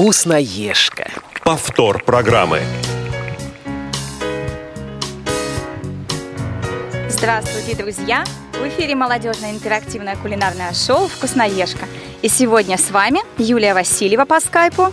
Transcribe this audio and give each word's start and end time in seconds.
Вкусноежка. 0.00 1.10
Повтор 1.44 2.02
программы. 2.02 2.62
Здравствуйте, 7.10 7.76
друзья! 7.76 8.24
В 8.54 8.66
эфире 8.68 8.94
молодежное 8.94 9.50
интерактивное 9.50 10.16
кулинарное 10.16 10.72
шоу 10.72 11.06
«Вкусноежка». 11.06 11.84
И 12.22 12.30
сегодня 12.30 12.78
с 12.78 12.90
вами 12.90 13.20
Юлия 13.36 13.74
Васильева 13.74 14.24
по 14.24 14.40
скайпу. 14.40 14.90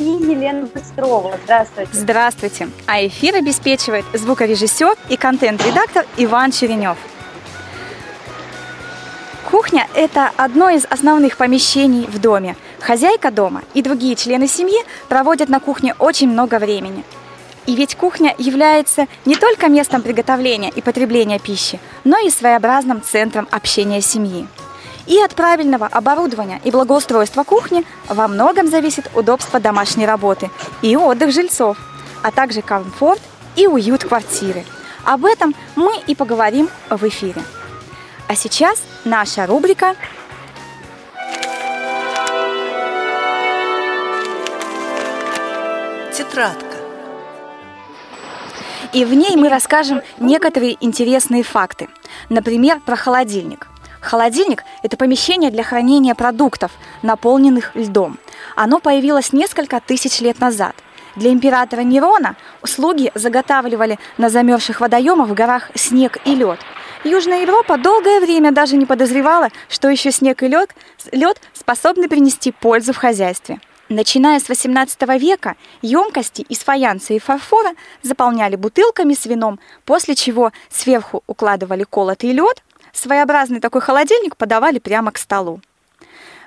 И 0.00 0.02
Елена 0.02 0.66
Быстрова. 0.66 1.38
Здравствуйте. 1.44 1.90
Здравствуйте. 1.92 2.68
А 2.88 3.06
эфир 3.06 3.36
обеспечивает 3.36 4.04
звукорежиссер 4.14 4.96
и 5.10 5.16
контент-редактор 5.16 6.04
Иван 6.16 6.50
Черенев. 6.50 6.98
Кухня– 9.48 9.86
это 9.94 10.32
одно 10.36 10.70
из 10.70 10.84
основных 10.86 11.36
помещений 11.36 12.04
в 12.06 12.18
доме. 12.18 12.56
Хозяйка 12.80 13.30
дома 13.30 13.62
и 13.74 13.82
другие 13.82 14.16
члены 14.16 14.46
семьи 14.46 14.78
проводят 15.08 15.48
на 15.48 15.60
кухне 15.60 15.94
очень 15.98 16.28
много 16.28 16.58
времени. 16.58 17.04
И 17.66 17.74
ведь 17.74 17.96
кухня 17.96 18.34
является 18.38 19.06
не 19.26 19.34
только 19.34 19.68
местом 19.68 20.00
приготовления 20.00 20.70
и 20.70 20.80
потребления 20.80 21.38
пищи, 21.38 21.78
но 22.04 22.16
и 22.18 22.30
своеобразным 22.30 23.02
центром 23.02 23.46
общения 23.50 24.00
семьи. 24.00 24.46
И 25.06 25.18
от 25.20 25.34
правильного 25.34 25.86
оборудования 25.86 26.60
и 26.64 26.70
благоустройства 26.70 27.42
кухни 27.42 27.84
во 28.08 28.28
многом 28.28 28.68
зависит 28.68 29.10
удобство 29.14 29.60
домашней 29.60 30.06
работы 30.06 30.50
и 30.80 30.96
отдых 30.96 31.32
жильцов, 31.32 31.76
а 32.22 32.30
также 32.30 32.62
комфорт 32.62 33.20
и 33.56 33.66
уют 33.66 34.04
квартиры. 34.04 34.64
Об 35.04 35.24
этом 35.24 35.54
мы 35.76 35.92
и 36.06 36.14
поговорим 36.14 36.68
в 36.90 37.06
эфире. 37.08 37.42
А 38.28 38.34
сейчас 38.34 38.82
наша 39.04 39.46
рубрика 39.46 39.94
Тетрадка. 46.28 46.76
И 48.92 49.04
в 49.04 49.14
ней 49.14 49.36
мы 49.36 49.48
расскажем 49.48 50.02
некоторые 50.18 50.76
интересные 50.84 51.42
факты. 51.42 51.88
Например, 52.28 52.80
про 52.80 52.96
холодильник. 52.96 53.66
Холодильник– 54.00 54.64
это 54.82 54.96
помещение 54.96 55.50
для 55.50 55.62
хранения 55.62 56.14
продуктов, 56.14 56.72
наполненных 57.02 57.74
льдом. 57.74 58.18
Оно 58.56 58.78
появилось 58.78 59.32
несколько 59.32 59.80
тысяч 59.80 60.20
лет 60.20 60.38
назад. 60.40 60.74
Для 61.16 61.32
императора 61.32 61.80
Нерона 61.80 62.36
слуги 62.62 63.10
заготавливали 63.14 63.98
на 64.18 64.28
замерзших 64.28 64.80
водоемах 64.80 65.28
в 65.28 65.34
горах 65.34 65.70
снег 65.74 66.18
и 66.24 66.34
лед. 66.34 66.60
Южная 67.04 67.42
Европа 67.42 67.78
долгое 67.78 68.20
время 68.20 68.52
даже 68.52 68.76
не 68.76 68.86
подозревала, 68.86 69.48
что 69.68 69.88
еще 69.88 70.10
снег 70.12 70.42
и 70.42 70.48
лед, 70.48 70.74
лед 71.10 71.40
способны 71.54 72.08
принести 72.08 72.52
пользу 72.52 72.92
в 72.92 72.98
хозяйстве. 72.98 73.60
Начиная 73.88 74.38
с 74.38 74.44
XVIII 74.44 75.18
века 75.18 75.56
емкости 75.80 76.42
из 76.42 76.58
фаянса 76.58 77.14
и 77.14 77.18
фарфора 77.18 77.72
заполняли 78.02 78.54
бутылками 78.54 79.14
с 79.14 79.24
вином, 79.24 79.58
после 79.86 80.14
чего 80.14 80.52
сверху 80.68 81.22
укладывали 81.26 81.84
колотый 81.84 82.32
лед, 82.32 82.62
своеобразный 82.92 83.60
такой 83.60 83.80
холодильник 83.80 84.36
подавали 84.36 84.78
прямо 84.78 85.10
к 85.10 85.16
столу. 85.16 85.62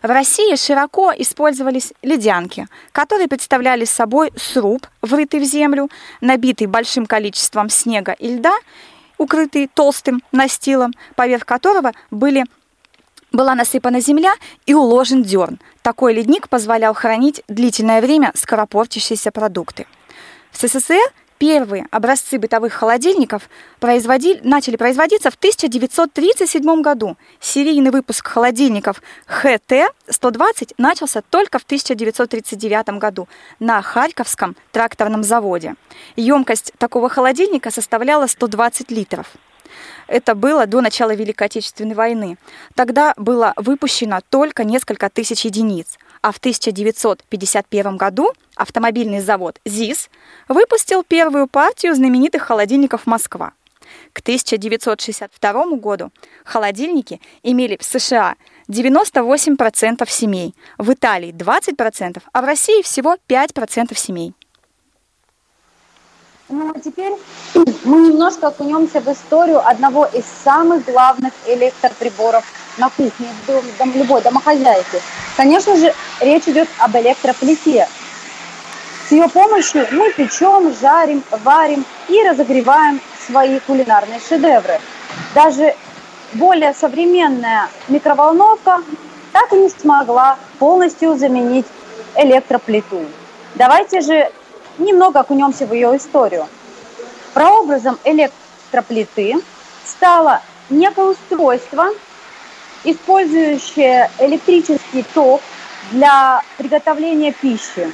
В 0.03 0.07
России 0.07 0.55
широко 0.55 1.11
использовались 1.17 1.93
ледянки, 2.03 2.67
которые 2.91 3.27
представляли 3.27 3.85
собой 3.85 4.31
сруб, 4.35 4.85
врытый 5.01 5.39
в 5.39 5.43
землю, 5.43 5.89
набитый 6.21 6.67
большим 6.67 7.07
количеством 7.07 7.69
снега 7.69 8.11
и 8.11 8.35
льда, 8.35 8.53
укрытый 9.17 9.67
толстым 9.67 10.21
настилом, 10.31 10.93
поверх 11.15 11.45
которого 11.45 11.91
были 12.11 12.45
была 13.31 13.55
насыпана 13.55 13.99
земля 13.99 14.33
и 14.65 14.73
уложен 14.73 15.23
дерн. 15.23 15.59
Такой 15.81 16.13
ледник 16.13 16.47
позволял 16.47 16.93
хранить 16.93 17.43
длительное 17.47 18.01
время 18.01 18.31
скоропортящиеся 18.35 19.31
продукты. 19.31 19.87
В 20.51 20.57
СССР 20.57 21.11
первые 21.39 21.87
образцы 21.89 22.37
бытовых 22.37 22.71
холодильников 22.71 23.49
производили, 23.79 24.39
начали 24.43 24.75
производиться 24.75 25.31
в 25.31 25.35
1937 25.35 26.81
году. 26.83 27.17
Серийный 27.39 27.89
выпуск 27.89 28.27
холодильников 28.27 29.01
ХТ-120 29.27 30.75
начался 30.77 31.23
только 31.23 31.57
в 31.57 31.63
1939 31.63 32.99
году 32.99 33.27
на 33.59 33.81
Харьковском 33.81 34.55
тракторном 34.71 35.23
заводе. 35.23 35.73
Емкость 36.15 36.73
такого 36.77 37.09
холодильника 37.09 37.71
составляла 37.71 38.27
120 38.27 38.91
литров. 38.91 39.25
Это 40.07 40.35
было 40.35 40.65
до 40.65 40.81
начала 40.81 41.13
Великой 41.13 41.47
Отечественной 41.47 41.95
войны. 41.95 42.37
Тогда 42.75 43.13
было 43.17 43.53
выпущено 43.55 44.19
только 44.29 44.63
несколько 44.63 45.09
тысяч 45.09 45.45
единиц. 45.45 45.97
А 46.21 46.31
в 46.31 46.37
1951 46.37 47.97
году 47.97 48.31
автомобильный 48.55 49.21
завод 49.21 49.59
ЗИС 49.65 50.09
выпустил 50.47 51.03
первую 51.03 51.47
партию 51.47 51.95
знаменитых 51.95 52.43
холодильников 52.43 53.07
«Москва». 53.07 53.53
К 54.13 54.19
1962 54.19 55.77
году 55.77 56.11
холодильники 56.45 57.19
имели 57.43 57.77
в 57.79 57.83
США 57.83 58.35
98% 58.67 60.09
семей, 60.09 60.55
в 60.77 60.93
Италии 60.93 61.33
20%, 61.33 62.21
а 62.31 62.41
в 62.41 62.45
России 62.45 62.81
всего 62.81 63.17
5% 63.27 63.95
семей. 63.97 64.33
Ну 66.51 66.69
а 66.75 66.79
теперь 66.79 67.13
мы 67.85 68.09
немножко 68.09 68.47
окунемся 68.47 68.99
в 68.99 69.07
историю 69.07 69.65
одного 69.65 70.05
из 70.05 70.25
самых 70.43 70.83
главных 70.83 71.31
электроприборов 71.47 72.43
на 72.77 72.89
кухне 72.89 73.29
дом, 73.47 73.93
любой 73.95 74.21
домохозяйки. 74.21 75.01
Конечно 75.37 75.77
же, 75.77 75.93
речь 76.19 76.47
идет 76.47 76.67
об 76.77 76.93
электроплите. 76.97 77.87
С 79.07 79.13
ее 79.13 79.29
помощью 79.29 79.87
мы 79.93 80.11
печем, 80.11 80.75
жарим, 80.81 81.23
варим 81.43 81.85
и 82.09 82.21
разогреваем 82.21 82.99
свои 83.25 83.61
кулинарные 83.61 84.19
шедевры. 84.19 84.81
Даже 85.33 85.73
более 86.33 86.73
современная 86.73 87.69
микроволновка 87.87 88.81
так 89.31 89.53
и 89.53 89.55
не 89.55 89.69
смогла 89.69 90.37
полностью 90.59 91.15
заменить 91.15 91.65
электроплиту. 92.17 93.05
Давайте 93.55 94.01
же 94.01 94.29
немного 94.77 95.19
окунемся 95.19 95.65
в 95.65 95.73
ее 95.73 95.95
историю. 95.97 96.47
Прообразом 97.33 97.97
электроплиты 98.03 99.35
стало 99.85 100.41
некое 100.69 101.05
устройство, 101.05 101.89
использующее 102.83 104.09
электрический 104.19 105.03
ток 105.13 105.41
для 105.91 106.41
приготовления 106.57 107.31
пищи. 107.31 107.91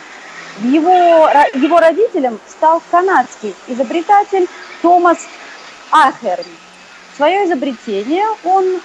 Его, 0.61 1.29
его 1.53 1.79
родителем 1.79 2.39
стал 2.47 2.81
канадский 2.89 3.53
изобретатель 3.67 4.47
Томас 4.81 5.19
Ахерн. 5.91 6.45
Свое 7.15 7.45
изобретение 7.45 8.25
он 8.43 8.79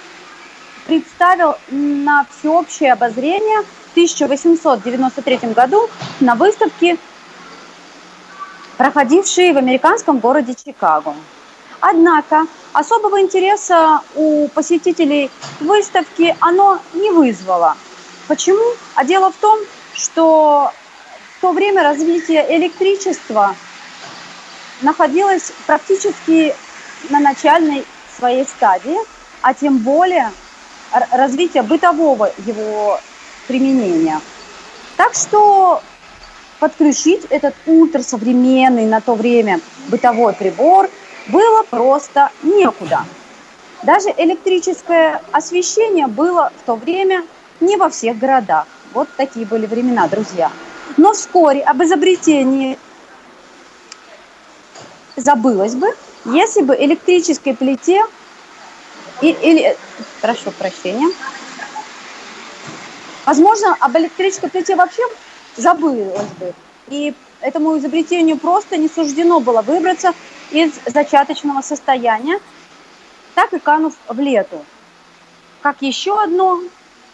представил 0.86 1.54
на 1.70 2.26
всеобщее 2.30 2.92
обозрение 2.92 3.62
в 3.62 3.91
1893 3.92 5.53
году 5.53 5.88
на 6.20 6.34
выставке 6.34 6.98
проходивший 8.77 9.53
в 9.53 9.59
американском 9.59 10.19
городе 10.19 10.55
Чикаго. 10.55 11.15
Однако 11.81 12.47
особого 12.72 13.21
интереса 13.21 14.00
у 14.15 14.49
посетителей 14.49 15.31
выставки 15.60 16.37
оно 16.41 16.78
не 16.94 17.10
вызвало. 17.10 17.77
Почему? 18.28 18.65
А 18.94 19.05
дело 19.05 19.33
в 19.33 19.37
том, 19.37 19.59
что 19.94 20.72
в 21.38 21.41
то 21.41 21.53
время 21.53 21.83
развитие 21.83 22.56
электричества 22.56 23.56
находилось 24.81 25.53
практически 25.66 26.54
на 27.10 27.19
начальной 27.19 27.84
своей 28.16 28.45
стадии, 28.45 28.97
а 29.42 29.54
тем 29.54 29.78
более 29.78 30.30
развитие 31.10 31.63
бытового 31.63 32.33
его 32.39 33.01
применения. 33.48 34.21
Так 34.97 35.15
что 35.15 35.83
подключить 36.62 37.24
этот 37.28 37.56
ультрасовременный 37.66 38.86
на 38.86 39.00
то 39.00 39.16
время 39.16 39.60
бытовой 39.88 40.32
прибор 40.32 40.88
было 41.26 41.64
просто 41.64 42.30
некуда. 42.44 43.04
Даже 43.82 44.10
электрическое 44.16 45.20
освещение 45.32 46.06
было 46.06 46.53
в 46.56 46.64
то 46.64 46.76
время 46.76 47.24
не 47.59 47.76
во 47.76 47.91
всех 47.91 48.16
городах. 48.16 48.68
Вот 48.92 49.09
такие 49.16 49.44
были 49.44 49.66
времена, 49.66 50.06
друзья. 50.06 50.53
Но 50.97 51.14
вскоре 51.14 51.62
об 51.62 51.82
изобретении 51.82 52.78
забылось 55.16 55.74
бы, 55.74 55.88
если 56.26 56.62
бы 56.62 56.76
электрической 56.76 57.56
плите 57.56 58.04
или, 59.20 59.76
прошу 60.20 60.53
прощения, 60.53 61.12
возможно, 63.26 63.76
об 63.80 63.97
электрической 63.97 64.48
плите 64.48 64.76
вообще 64.76 65.03
забылось 65.57 66.31
бы. 66.39 66.53
И 66.89 67.15
этому 67.41 67.78
изобретению 67.78 68.39
просто 68.39 68.77
не 68.77 68.89
суждено 68.89 69.41
было 69.41 69.63
выбраться 69.63 70.13
из 70.51 70.72
зачаточного 70.87 71.63
состояния, 71.63 72.39
так 73.34 73.53
и 73.53 73.59
канув 73.59 73.95
в 74.09 74.19
лету. 74.21 74.65
Как 75.63 75.81
еще 75.81 76.21
одно 76.21 76.60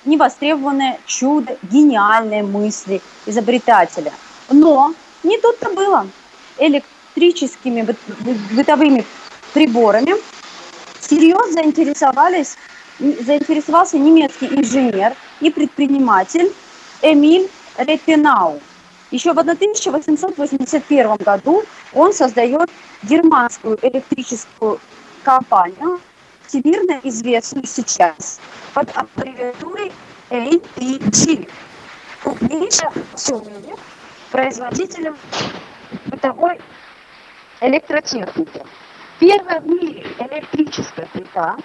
невостребованное 0.05 0.99
чудо, 1.07 1.57
гениальные 1.63 2.43
мысли 2.43 3.01
изобретателя. 3.27 4.13
Но 4.51 4.95
не 5.23 5.39
тут-то 5.39 5.71
было. 5.71 6.07
Электрическими 6.59 7.87
бытовыми 8.53 9.05
приборами 9.53 10.15
всерьез 10.99 11.53
заинтересовались, 11.53 12.57
заинтересовался 12.99 13.99
немецкий 13.99 14.47
инженер 14.47 15.15
и 15.41 15.51
предприниматель 15.51 16.53
Эмиль 17.03 17.49
Ретенау. 17.79 18.61
Еще 19.11 19.33
в 19.33 19.39
1881 19.39 21.17
году 21.17 21.63
он 21.95 22.13
создает 22.13 22.69
германскую 23.05 23.79
электрическую 23.81 24.81
компанию, 25.23 26.01
всемирно 26.47 27.01
известную 27.05 27.67
сейчас 27.67 28.41
под 28.75 28.91
аббревиатурой 28.95 29.93
APG, 30.31 31.49
крупнейшая 32.23 32.91
в 32.91 33.47
мире 33.47 33.77
производителем 34.31 35.17
бытовой 36.07 36.61
электротехники. 37.61 38.63
Первая 39.21 39.61
в 39.61 39.67
мире 39.67 40.07
электрическая 40.19 41.07
плита, 41.07 41.57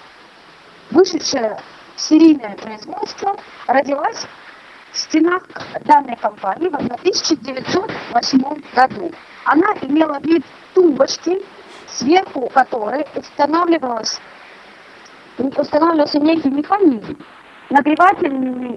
вышедшая 0.91 1.61
в 1.95 2.01
серийное 2.01 2.55
производство, 2.55 3.37
родилась 3.67 4.25
в 4.93 4.97
стенах 4.97 5.43
данной 5.85 6.15
компании 6.17 6.69
в 6.69 6.75
1908 6.75 8.39
году. 8.75 9.11
Она 9.45 9.73
имела 9.81 10.19
вид 10.21 10.45
тумбочки, 10.75 11.41
сверху 11.87 12.49
которой 12.53 13.05
устанавливалась, 13.15 14.21
устанавливался 15.37 16.19
некий 16.19 16.49
механизм. 16.49 17.17
Нагревательным 17.71 18.75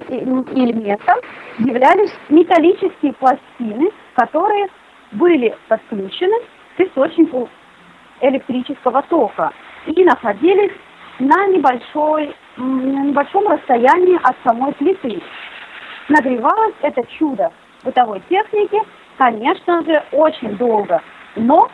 элементом 0.55 1.19
являлись 1.59 2.13
металлические 2.31 3.13
пластины, 3.15 3.91
которые 4.15 4.69
были 5.13 5.55
подключены 5.69 6.37
к 6.77 6.81
источнику 6.81 7.49
электрического 8.23 9.03
тока 9.03 9.53
и 9.87 10.03
находились 10.03 10.73
на, 11.19 11.47
небольшой, 11.49 12.35
на 12.57 13.05
небольшом 13.05 13.47
расстоянии 13.49 14.19
от 14.23 14.37
самой 14.45 14.73
плиты. 14.75 15.21
Нагревалось 16.09 16.75
это 16.83 17.03
чудо 17.19 17.53
бытовой 17.83 18.23
техники, 18.29 18.81
конечно 19.19 19.85
же, 19.85 20.03
очень 20.13 20.57
долго, 20.57 21.03
но 21.35 21.69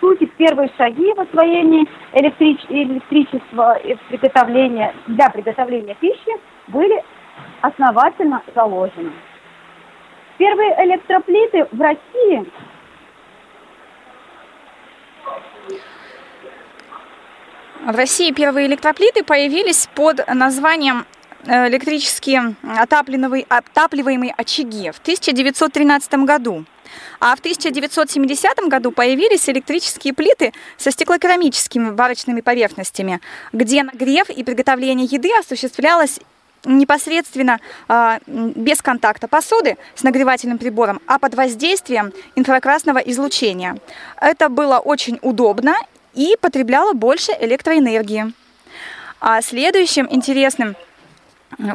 сути 0.00 0.26
первые 0.38 0.70
шаги 0.76 1.12
в 1.12 1.20
освоении 1.20 1.88
электрич... 2.12 2.60
электричества 2.68 3.76
и 3.78 3.96
приготовления, 4.08 4.94
для 5.08 5.28
приготовления 5.30 5.94
пищи 5.96 6.32
были 6.68 7.02
основательно 7.60 8.42
заложены. 8.54 9.12
Первые 10.38 10.84
электроплиты 10.84 11.66
в 11.70 11.80
России 11.80 12.46
В 17.82 17.96
России 17.96 18.30
первые 18.32 18.66
электроплиты 18.66 19.24
появились 19.24 19.88
под 19.94 20.26
названием 20.28 21.06
электрические 21.46 22.54
отапливаемые, 22.62 23.46
отапливаемые 23.48 24.34
очаги 24.36 24.90
в 24.90 24.98
1913 24.98 26.14
году. 26.24 26.64
А 27.20 27.36
в 27.36 27.38
1970 27.40 28.68
году 28.68 28.90
появились 28.92 29.48
электрические 29.48 30.12
плиты 30.14 30.52
со 30.76 30.90
стеклокерамическими 30.90 31.90
варочными 31.90 32.40
поверхностями, 32.40 33.20
где 33.52 33.82
нагрев 33.82 34.30
и 34.30 34.42
приготовление 34.42 35.06
еды 35.06 35.30
осуществлялось 35.38 36.20
непосредственно 36.64 37.58
э, 37.88 38.18
без 38.26 38.82
контакта 38.82 39.28
посуды 39.28 39.78
с 39.94 40.02
нагревательным 40.02 40.58
прибором, 40.58 41.00
а 41.06 41.18
под 41.18 41.34
воздействием 41.34 42.12
инфракрасного 42.36 42.98
излучения. 42.98 43.76
Это 44.20 44.48
было 44.48 44.78
очень 44.78 45.18
удобно 45.22 45.74
и 46.14 46.36
потребляло 46.40 46.92
больше 46.92 47.32
электроэнергии. 47.40 48.32
А 49.20 49.42
следующим 49.42 50.06
интересным 50.10 50.76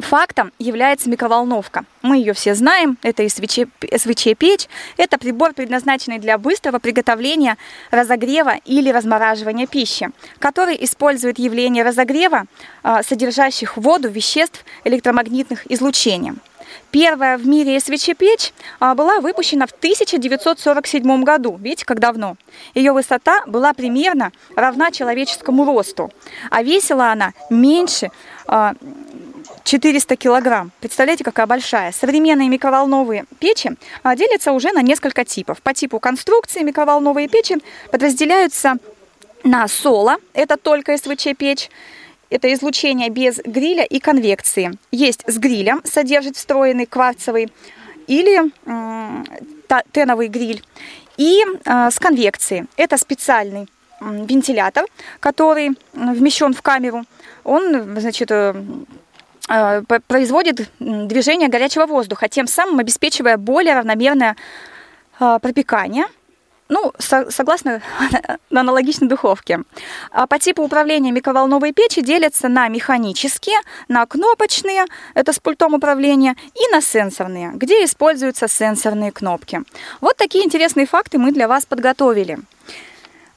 фактом 0.02 0.52
является 0.60 1.10
микроволновка. 1.10 1.86
Мы 2.02 2.18
ее 2.18 2.34
все 2.34 2.56
знаем, 2.56 2.98
это 3.04 3.28
СВЧ-печь. 3.28 4.68
Это 4.98 5.18
прибор, 5.18 5.54
предназначенный 5.54 6.20
для 6.20 6.38
быстрого 6.38 6.80
приготовления, 6.80 7.58
разогрева 7.92 8.56
или 8.66 8.90
размораживания 8.90 9.68
пищи, 9.68 10.10
который 10.40 10.78
использует 10.84 11.40
явление 11.40 11.84
разогрева, 11.84 12.46
а, 12.84 13.04
содержащих 13.04 13.78
воду, 13.78 14.10
веществ 14.10 14.64
электромагнитных 14.84 15.70
излучений. 15.72 16.34
Первая 16.92 17.38
в 17.38 17.46
мире 17.46 17.80
СВЧ-печь 17.80 18.54
а, 18.80 18.96
была 18.96 19.20
выпущена 19.20 19.68
в 19.68 19.72
1947 19.72 21.24
году. 21.24 21.58
Видите, 21.60 21.86
как 21.86 22.00
давно. 22.00 22.38
Ее 22.74 22.94
высота 22.94 23.44
была 23.48 23.74
примерно 23.74 24.32
равна 24.56 24.92
человеческому 24.92 25.66
росту, 25.66 26.12
а 26.50 26.64
весила 26.64 27.12
она 27.12 27.34
меньше 27.50 28.12
400 29.66 30.14
а, 30.14 30.18
килограмм. 30.18 30.72
Представляете, 30.80 31.24
какая 31.24 31.48
большая. 31.48 31.92
Современные 31.92 32.48
микроволновые 32.50 33.26
печи 33.40 33.72
а, 34.04 34.16
делятся 34.16 34.52
уже 34.52 34.72
на 34.72 34.82
несколько 34.82 35.26
типов. 35.26 35.62
По 35.62 35.74
типу 35.74 36.00
конструкции 36.00 36.62
микроволновые 36.62 37.28
печи 37.28 37.58
подразделяются 37.92 38.76
на 39.44 39.68
соло, 39.68 40.18
это 40.34 40.58
только 40.58 40.96
СВЧ-печь, 40.98 41.70
это 42.30 42.52
излучение 42.54 43.10
без 43.10 43.38
гриля 43.38 43.84
и 43.84 44.00
конвекции. 44.00 44.72
Есть 44.92 45.24
с 45.28 45.38
грилем, 45.38 45.82
содержит 45.84 46.38
встроенный 46.38 46.86
кварцевый 46.86 47.52
или 48.08 48.52
теновый 49.92 50.28
гриль. 50.28 50.64
И 51.18 51.42
э, 51.44 51.92
с 51.92 51.98
конвекцией. 51.98 52.66
Это 52.76 52.98
специальный 52.98 53.68
вентилятор, 54.02 54.86
который 55.20 55.72
вмещен 55.94 56.54
в 56.54 56.62
камеру. 56.62 57.06
Он, 57.44 57.98
значит, 58.00 58.32
э 58.32 58.54
производит 60.08 60.70
движение 60.80 61.50
горячего 61.50 61.86
воздуха, 61.86 62.28
тем 62.28 62.48
самым 62.48 62.80
обеспечивая 62.80 63.38
более 63.38 63.76
равномерное 63.76 64.36
э, 65.20 65.40
пропекание– 65.42 66.06
ну, 66.70 66.94
со, 66.98 67.30
согласно 67.30 67.82
аналогичной 68.52 69.08
духовке. 69.08 69.62
А 70.12 70.28
по 70.28 70.40
типу 70.40 70.64
управления 70.64 71.12
микроволновые 71.12 71.74
печи 71.74 72.02
делятся 72.02 72.48
на 72.48 72.68
механические, 72.68 73.60
на 73.88 74.06
кнопочные, 74.06 74.86
это 75.14 75.32
с 75.32 75.40
пультом 75.40 75.74
управления, 75.74 76.36
и 76.56 76.74
на 76.74 76.82
сенсорные, 76.82 77.52
где 77.54 77.84
используются 77.86 78.48
сенсорные 78.48 79.12
кнопки. 79.12 79.62
Вот 80.02 80.18
такие 80.18 80.46
интересные 80.46 80.88
факты 80.88 81.18
мы 81.18 81.32
для 81.32 81.48
вас 81.48 81.66
подготовили. 81.66 82.40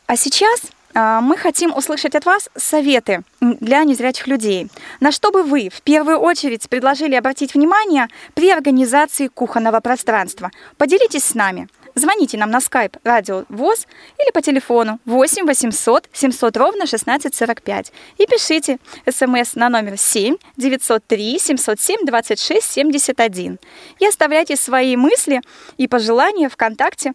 А 0.06 0.16
сейчас 0.16 0.62
мы 0.98 1.36
хотим 1.36 1.76
услышать 1.76 2.14
от 2.14 2.24
вас 2.24 2.48
советы 2.56 3.22
для 3.40 3.84
незрячих 3.84 4.26
людей. 4.26 4.68
На 5.00 5.12
что 5.12 5.30
бы 5.30 5.42
вы 5.42 5.68
в 5.72 5.82
первую 5.82 6.18
очередь 6.18 6.68
предложили 6.68 7.14
обратить 7.14 7.54
внимание 7.54 8.08
при 8.34 8.50
организации 8.50 9.28
кухонного 9.28 9.80
пространства? 9.80 10.50
Поделитесь 10.76 11.24
с 11.24 11.34
нами. 11.34 11.68
Звоните 11.94 12.38
нам 12.38 12.50
на 12.50 12.58
skype 12.58 12.98
радио 13.02 13.44
ВОЗ 13.48 13.86
или 14.18 14.30
по 14.30 14.40
телефону 14.40 15.00
8 15.04 15.46
800 15.46 16.08
700 16.12 16.56
ровно 16.56 16.84
1645 16.84 17.92
и 18.18 18.26
пишите 18.26 18.78
смс 19.10 19.54
на 19.56 19.68
номер 19.68 19.96
7 19.96 20.36
903 20.56 21.38
707 21.38 22.06
26 22.06 22.64
71 22.64 23.58
и 23.98 24.06
оставляйте 24.06 24.56
свои 24.56 24.96
мысли 24.96 25.40
и 25.76 25.88
пожелания 25.88 26.48
ВКонтакте 26.48 27.14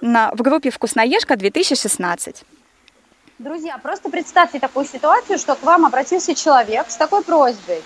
на, 0.00 0.30
в 0.32 0.42
группе 0.42 0.70
«Вкусноежка 0.70 1.34
2016». 1.34 2.44
Друзья, 3.40 3.78
просто 3.82 4.10
представьте 4.10 4.58
такую 4.58 4.84
ситуацию, 4.84 5.38
что 5.38 5.54
к 5.54 5.62
вам 5.62 5.86
обратился 5.86 6.34
человек 6.34 6.90
с 6.90 6.96
такой 6.96 7.22
просьбой. 7.22 7.82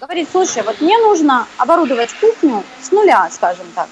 Говорит, 0.00 0.28
слушай, 0.32 0.64
вот 0.64 0.80
мне 0.80 0.98
нужно 0.98 1.46
оборудовать 1.58 2.12
кухню 2.14 2.64
с 2.82 2.90
нуля, 2.90 3.28
скажем 3.30 3.66
так 3.76 3.86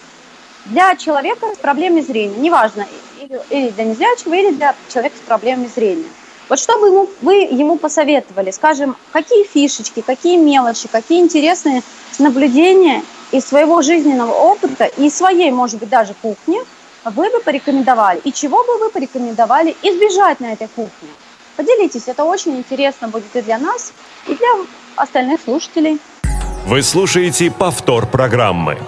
для 0.64 0.96
человека 0.96 1.54
с 1.54 1.58
проблемами 1.58 2.00
зрения, 2.00 2.36
неважно, 2.36 2.84
или, 3.20 3.40
или 3.50 3.68
для 3.70 3.84
незрячего, 3.84 4.34
или 4.34 4.54
для 4.54 4.74
человека 4.92 5.16
с 5.16 5.20
проблемами 5.20 5.70
зрения. 5.72 6.08
Вот 6.48 6.58
что 6.58 6.80
бы 6.80 6.88
ему, 6.88 7.08
вы 7.22 7.34
ему 7.48 7.78
посоветовали, 7.78 8.50
скажем, 8.50 8.96
какие 9.12 9.44
фишечки, 9.44 10.00
какие 10.00 10.36
мелочи, 10.36 10.88
какие 10.88 11.20
интересные 11.20 11.84
наблюдения 12.18 13.04
из 13.30 13.44
своего 13.44 13.82
жизненного 13.82 14.32
опыта 14.32 14.86
и 14.86 15.08
своей, 15.10 15.52
может 15.52 15.78
быть, 15.78 15.90
даже 15.90 16.14
кухни 16.20 16.60
вы 17.04 17.30
бы 17.30 17.40
порекомендовали, 17.40 18.20
и 18.24 18.32
чего 18.32 18.64
бы 18.64 18.78
вы 18.78 18.90
порекомендовали 18.90 19.76
избежать 19.82 20.40
на 20.40 20.52
этой 20.52 20.68
кухне? 20.68 21.08
Поделитесь, 21.56 22.08
это 22.08 22.24
очень 22.24 22.56
интересно 22.56 23.08
будет 23.08 23.34
и 23.36 23.42
для 23.42 23.58
нас, 23.58 23.92
и 24.26 24.34
для 24.34 24.48
остальных 24.96 25.40
слушателей. 25.40 26.00
Вы 26.66 26.82
слушаете 26.82 27.50
повтор 27.50 28.06
программы. 28.06 28.78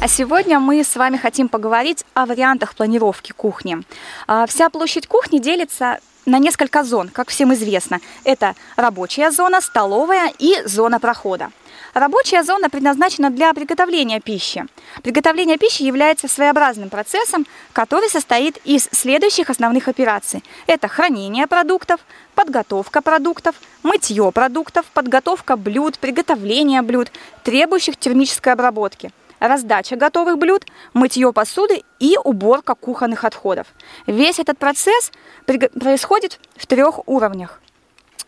А 0.00 0.08
сегодня 0.08 0.58
мы 0.58 0.82
с 0.82 0.96
вами 0.96 1.18
хотим 1.18 1.48
поговорить 1.48 2.04
о 2.14 2.26
вариантах 2.26 2.74
планировки 2.74 3.32
кухни. 3.32 3.78
А, 4.26 4.46
вся 4.46 4.70
площадь 4.70 5.06
кухни 5.06 5.38
делится 5.38 5.98
на 6.24 6.38
несколько 6.38 6.82
зон, 6.82 7.08
как 7.08 7.28
всем 7.28 7.52
известно. 7.54 8.00
Это 8.24 8.54
рабочая 8.76 9.30
зона, 9.30 9.60
столовая 9.60 10.32
и 10.38 10.62
зона 10.64 10.98
прохода. 10.98 11.50
Рабочая 11.96 12.42
зона 12.42 12.68
предназначена 12.68 13.30
для 13.30 13.54
приготовления 13.54 14.20
пищи. 14.20 14.66
Приготовление 15.02 15.56
пищи 15.56 15.82
является 15.82 16.28
своеобразным 16.28 16.90
процессом, 16.90 17.46
который 17.72 18.10
состоит 18.10 18.58
из 18.66 18.90
следующих 18.92 19.48
основных 19.48 19.88
операций. 19.88 20.44
Это 20.66 20.88
хранение 20.88 21.46
продуктов, 21.46 22.00
подготовка 22.34 23.00
продуктов, 23.00 23.54
мытье 23.82 24.30
продуктов, 24.30 24.84
подготовка 24.92 25.56
блюд, 25.56 25.98
приготовление 25.98 26.82
блюд, 26.82 27.10
требующих 27.44 27.96
термической 27.96 28.52
обработки– 28.52 29.10
раздача 29.40 29.96
готовых 29.96 30.36
блюд, 30.36 30.66
мытье 30.92 31.32
посуды 31.32 31.82
и 31.98 32.18
уборка 32.22 32.74
кухонных 32.74 33.24
отходов. 33.24 33.68
Весь 34.06 34.38
этот 34.38 34.58
процесс 34.58 35.12
происходит 35.46 36.40
в 36.56 36.66
трех 36.66 37.08
уровнях. 37.08 37.60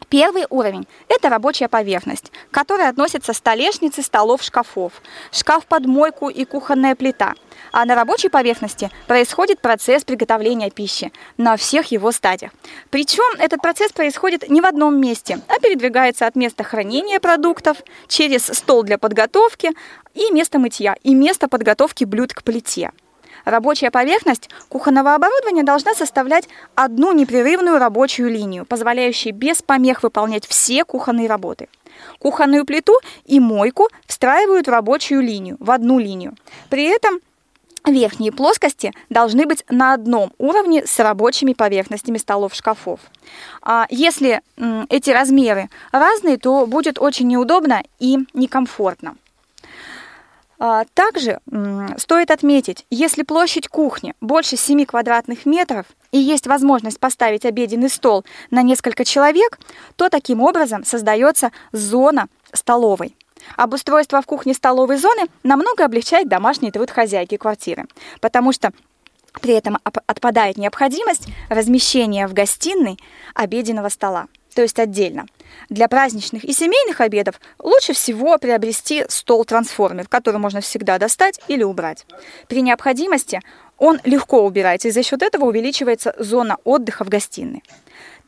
Первый 0.09 0.47
уровень– 0.49 0.87
это 1.09 1.29
рабочая 1.29 1.69
поверхность, 1.69 2.33
к 2.51 2.55
которой 2.55 2.89
относятся 2.89 3.33
столешницы, 3.33 4.03
столов, 4.03 4.43
шкафов, 4.43 4.93
шкаф 5.33 5.67
под 5.67 5.87
мойку 5.87 6.31
и 6.31 6.45
кухонная 6.45 6.95
плита. 6.95 7.35
А 7.73 7.85
на 7.85 7.95
рабочей 7.95 8.31
поверхности 8.31 8.91
происходит 9.07 9.61
процесс 9.61 10.05
приготовления 10.05 10.71
пищи 10.71 11.13
на 11.37 11.57
всех 11.57 11.87
его 11.93 12.11
стадиях. 12.13 12.53
Причем 12.91 13.39
этот 13.39 13.61
процесс 13.61 13.93
происходит 13.93 14.49
не 14.49 14.61
в 14.61 14.67
одном 14.67 14.99
месте, 14.99 15.41
а 15.49 15.61
передвигается 15.61 16.27
от 16.27 16.37
места 16.37 16.65
хранения 16.65 17.21
продуктов 17.21 17.79
через 18.07 18.47
стол 18.47 18.85
для 18.85 18.97
подготовки 18.97 19.73
и 20.15 20.31
место 20.33 20.59
мытья, 20.59 20.97
и 21.03 21.15
место 21.15 21.49
подготовки 21.49 22.05
блюд 22.05 22.33
к 22.33 22.43
плите. 22.43 22.93
Рабочая 23.49 23.91
поверхность 23.91 24.51
кухонного 24.69 25.15
оборудования 25.15 25.63
должна 25.63 25.95
составлять 25.95 26.47
одну 26.75 27.13
непрерывную 27.13 27.79
рабочую 27.79 28.31
линию, 28.31 28.67
позволяющую 28.67 29.35
без 29.35 29.63
помех 29.63 30.03
выполнять 30.03 30.47
все 30.47 30.85
кухонные 30.85 31.29
работы. 31.29 31.71
Кухонную 32.19 32.67
плиту 32.67 32.93
и 33.25 33.41
мойку 33.41 33.89
встраивают 34.07 34.67
в 34.67 34.71
рабочую 34.71 35.23
линию, 35.23 35.57
в 35.61 35.71
одну 35.71 35.99
линию. 35.99 36.35
При 36.69 36.85
этом 36.85 37.21
верхние 37.87 38.33
плоскости 38.33 38.93
должны 39.09 39.47
быть 39.47 39.65
на 39.71 39.95
одном 39.95 40.31
уровне 40.37 40.85
с 40.85 40.99
рабочими 40.99 41.55
поверхностями 41.55 42.19
столов 42.19 42.55
шкафов. 42.55 43.01
А 43.63 43.87
если 43.89 44.43
эти 44.91 45.09
размеры 45.09 45.71
разные, 45.91 46.37
то 46.37 46.67
будет 46.67 46.99
очень 46.99 47.29
неудобно 47.29 47.83
и 47.99 48.19
некомфортно. 48.35 49.17
А, 50.59 50.85
также 50.95 51.39
стоит 51.97 52.31
отметить, 52.31 52.85
если 52.91 53.23
площадь 53.23 53.69
кухни 53.69 54.15
больше 54.21 54.57
7 54.57 54.85
квадратных 54.85 55.47
метров 55.47 55.87
и 56.11 56.19
есть 56.19 56.47
возможность 56.47 56.99
поставить 56.99 57.45
обеденный 57.45 57.89
стол 57.89 58.25
на 58.51 58.63
несколько 58.63 59.05
человек, 59.05 59.59
то 59.97 60.09
таким 60.09 60.41
образом 60.41 60.85
создается 60.85 61.53
зона 61.73 62.29
столовой. 62.53 63.17
Обустройство 63.57 64.21
в 64.21 64.27
кухне 64.27 64.53
столовой 64.53 64.97
зоны 64.97 65.27
намного 65.45 65.85
облегчает 65.85 66.29
домашний 66.29 66.73
труд 66.73 66.91
хозяйки 66.91 67.37
квартиры, 67.37 67.87
потому 68.21 68.53
что 68.53 68.73
при 69.41 69.55
этом 69.55 69.79
отпадает 69.85 70.57
необходимость 70.57 71.29
размещения 71.49 72.27
в 72.27 72.33
гостиной 72.33 72.99
обеденного 73.35 73.89
стола 73.91 74.27
то 74.59 74.63
есть 74.63 74.81
отдельно. 74.81 75.25
Для 75.69 75.89
праздничных 75.89 76.45
и 76.45 76.53
семейных 76.53 77.01
обедов 77.01 77.41
лучше 77.59 77.93
всего 77.93 78.39
приобрести 78.39 79.05
стол-трансформер, 79.09 80.09
который 80.09 80.39
можно 80.39 80.61
всегда 80.61 80.99
достать 80.99 81.41
или 81.49 81.63
убрать. 81.63 82.07
При 82.49 82.63
необходимости 82.63 83.41
он 83.77 84.01
легко 84.05 84.45
убирается, 84.45 84.89
и 84.89 84.91
за 84.91 85.03
счет 85.03 85.23
этого 85.23 85.45
увеличивается 85.47 86.15
зона 86.19 86.57
отдыха 86.65 87.05
в 87.05 87.09
гостиной. 87.09 87.63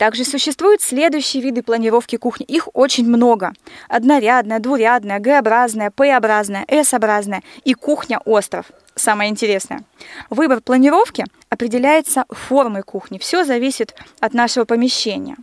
Также 0.01 0.25
существуют 0.25 0.81
следующие 0.81 1.43
виды 1.43 1.63
планировки 1.63 2.17
кухни. 2.17 2.47
Их 2.47 2.69
очень 2.73 3.07
много. 3.07 3.53
Однорядная, 3.87 4.59
двурядная, 4.59 5.19
Г-образная, 5.19 5.91
П-образная, 5.91 6.65
С-образная 6.69 7.43
и 7.65 7.75
кухня-остров. 7.75 8.65
Самое 8.95 9.31
интересное. 9.31 9.85
Выбор 10.31 10.63
планировки 10.63 11.27
определяется 11.51 12.25
формой 12.31 12.83
кухни. 12.83 13.19
Все 13.19 13.45
зависит 13.45 13.95
от 14.21 14.33
нашего 14.33 14.65
помещения 14.65 15.37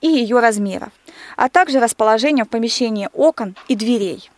и 0.00 0.08
ее 0.08 0.40
размеров, 0.40 0.90
а 1.36 1.48
также 1.48 1.80
расположением 1.80 2.46
в 2.46 2.50
помещении 2.50 3.08
окон 3.12 3.56
и 3.68 3.76
дверей. 3.76 4.30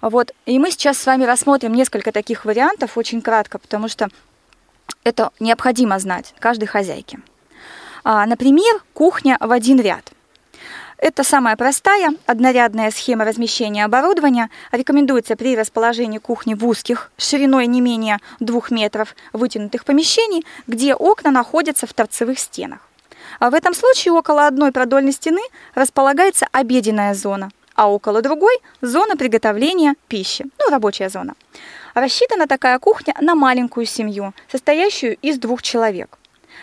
Вот. 0.00 0.32
И 0.46 0.58
мы 0.58 0.70
сейчас 0.70 0.98
с 0.98 1.06
вами 1.06 1.24
рассмотрим 1.24 1.72
несколько 1.74 2.12
таких 2.12 2.44
вариантов 2.44 2.96
очень 2.98 3.22
кратко, 3.22 3.58
потому 3.58 3.88
что 3.88 4.08
это 5.04 5.30
необходимо 5.40 5.98
знать 5.98 6.34
каждой 6.38 6.66
хозяйке. 6.66 7.20
А, 8.04 8.26
например, 8.26 8.82
кухня 8.92 9.36
в 9.40 9.52
один 9.52 9.80
ряд. 9.80 10.12
Это 10.98 11.24
самая 11.24 11.56
простая 11.56 12.10
однорядная 12.26 12.92
схема 12.92 13.24
размещения 13.24 13.84
оборудования. 13.84 14.50
Рекомендуется 14.70 15.34
при 15.34 15.56
расположении 15.56 16.18
кухни 16.18 16.54
в 16.54 16.64
узких, 16.64 17.10
шириной 17.16 17.66
не 17.66 17.80
менее 17.80 18.18
2 18.38 18.60
метров, 18.70 19.16
вытянутых 19.32 19.84
помещений, 19.84 20.46
где 20.68 20.94
окна 20.94 21.32
находятся 21.32 21.88
в 21.88 21.92
торцевых 21.92 22.38
стенах. 22.38 22.88
А 23.38 23.50
в 23.50 23.54
этом 23.54 23.74
случае 23.74 24.12
около 24.12 24.46
одной 24.46 24.72
продольной 24.72 25.12
стены 25.12 25.42
располагается 25.74 26.46
обеденная 26.52 27.14
зона, 27.14 27.50
а 27.74 27.90
около 27.90 28.22
другой– 28.22 28.58
зона 28.80 29.16
приготовления 29.16 29.94
пищи, 30.08 30.44
ну, 30.58 30.70
рабочая 30.70 31.08
зона. 31.08 31.34
Рассчитана 31.94 32.46
такая 32.46 32.78
кухня 32.78 33.14
на 33.20 33.34
маленькую 33.34 33.86
семью, 33.86 34.32
состоящую 34.50 35.16
из 35.16 35.38
двух 35.38 35.62
человек. 35.62 36.18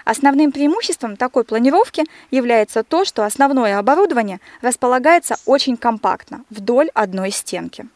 Основным 0.06 0.52
преимуществом 0.52 1.18
такой 1.18 1.44
планировки 1.44 2.04
является 2.32 2.84
то, 2.84 3.06
что 3.06 3.26
основное 3.26 3.78
оборудование 3.78 4.40
располагается 4.62 5.38
очень 5.46 5.78
компактно, 5.78 6.44
вдоль 6.50 6.90
одной 6.94 7.32
стенки. 7.32 7.88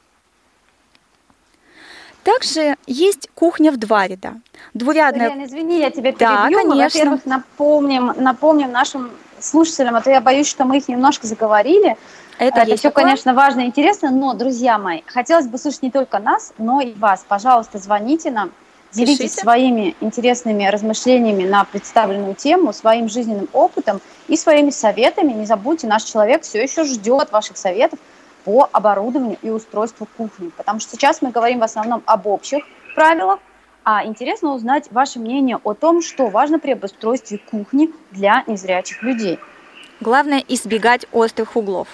Также 2.23 2.75
есть 2.87 3.29
кухня 3.35 3.71
в 3.71 3.77
два 3.77 4.07
ряда. 4.07 4.35
Двурядная... 4.73 5.29
Лен, 5.29 5.45
извини, 5.45 5.79
я 5.79 5.91
тебя 5.91 6.11
перебью. 6.13 6.23
Да, 6.23 6.47
конечно. 6.49 6.75
Во-первых, 6.75 7.25
напомним, 7.25 8.13
напомним 8.15 8.71
нашим 8.71 9.11
слушателям, 9.39 9.95
а 9.95 10.01
то 10.01 10.09
я 10.09 10.21
боюсь, 10.21 10.47
что 10.47 10.63
мы 10.63 10.77
их 10.77 10.87
немножко 10.87 11.27
заговорили. 11.27 11.97
Это, 12.39 12.61
Это 12.61 12.75
все, 12.77 12.89
такое? 12.89 13.05
конечно, 13.05 13.33
важно 13.33 13.61
и 13.61 13.65
интересно, 13.65 14.09
но, 14.09 14.33
друзья 14.33 14.77
мои, 14.77 15.01
хотелось 15.05 15.47
бы 15.47 15.57
слушать 15.57 15.83
не 15.83 15.91
только 15.91 16.19
нас, 16.19 16.53
но 16.57 16.81
и 16.81 16.93
вас. 16.93 17.25
Пожалуйста, 17.27 17.77
звоните 17.77 18.31
нам, 18.31 18.51
делитесь 18.91 19.17
Пишите. 19.17 19.41
своими 19.41 19.95
интересными 19.99 20.65
размышлениями 20.65 21.43
на 21.47 21.63
представленную 21.65 22.35
тему, 22.35 22.73
своим 22.73 23.09
жизненным 23.09 23.49
опытом 23.53 24.01
и 24.27 24.37
своими 24.37 24.71
советами. 24.71 25.33
Не 25.33 25.45
забудьте, 25.45 25.87
наш 25.87 26.03
человек 26.03 26.43
все 26.43 26.63
еще 26.63 26.85
ждет 26.85 27.31
ваших 27.31 27.57
советов 27.57 27.99
по 28.43 28.69
оборудованию 28.71 29.37
и 29.41 29.49
устройству 29.49 30.07
кухни. 30.17 30.49
Потому 30.49 30.79
что 30.79 30.91
сейчас 30.91 31.21
мы 31.21 31.31
говорим 31.31 31.59
в 31.59 31.63
основном 31.63 32.03
об 32.05 32.27
общих 32.27 32.63
правилах, 32.95 33.39
а 33.83 34.05
интересно 34.05 34.53
узнать 34.53 34.91
ваше 34.91 35.19
мнение 35.19 35.59
о 35.63 35.73
том, 35.73 36.01
что 36.01 36.27
важно 36.27 36.59
при 36.59 36.71
обустройстве 36.71 37.37
кухни 37.37 37.91
для 38.11 38.43
незрячих 38.47 39.03
людей. 39.03 39.39
Главное 39.99 40.43
избегать 40.47 41.05
острых 41.11 41.55
углов. 41.55 41.87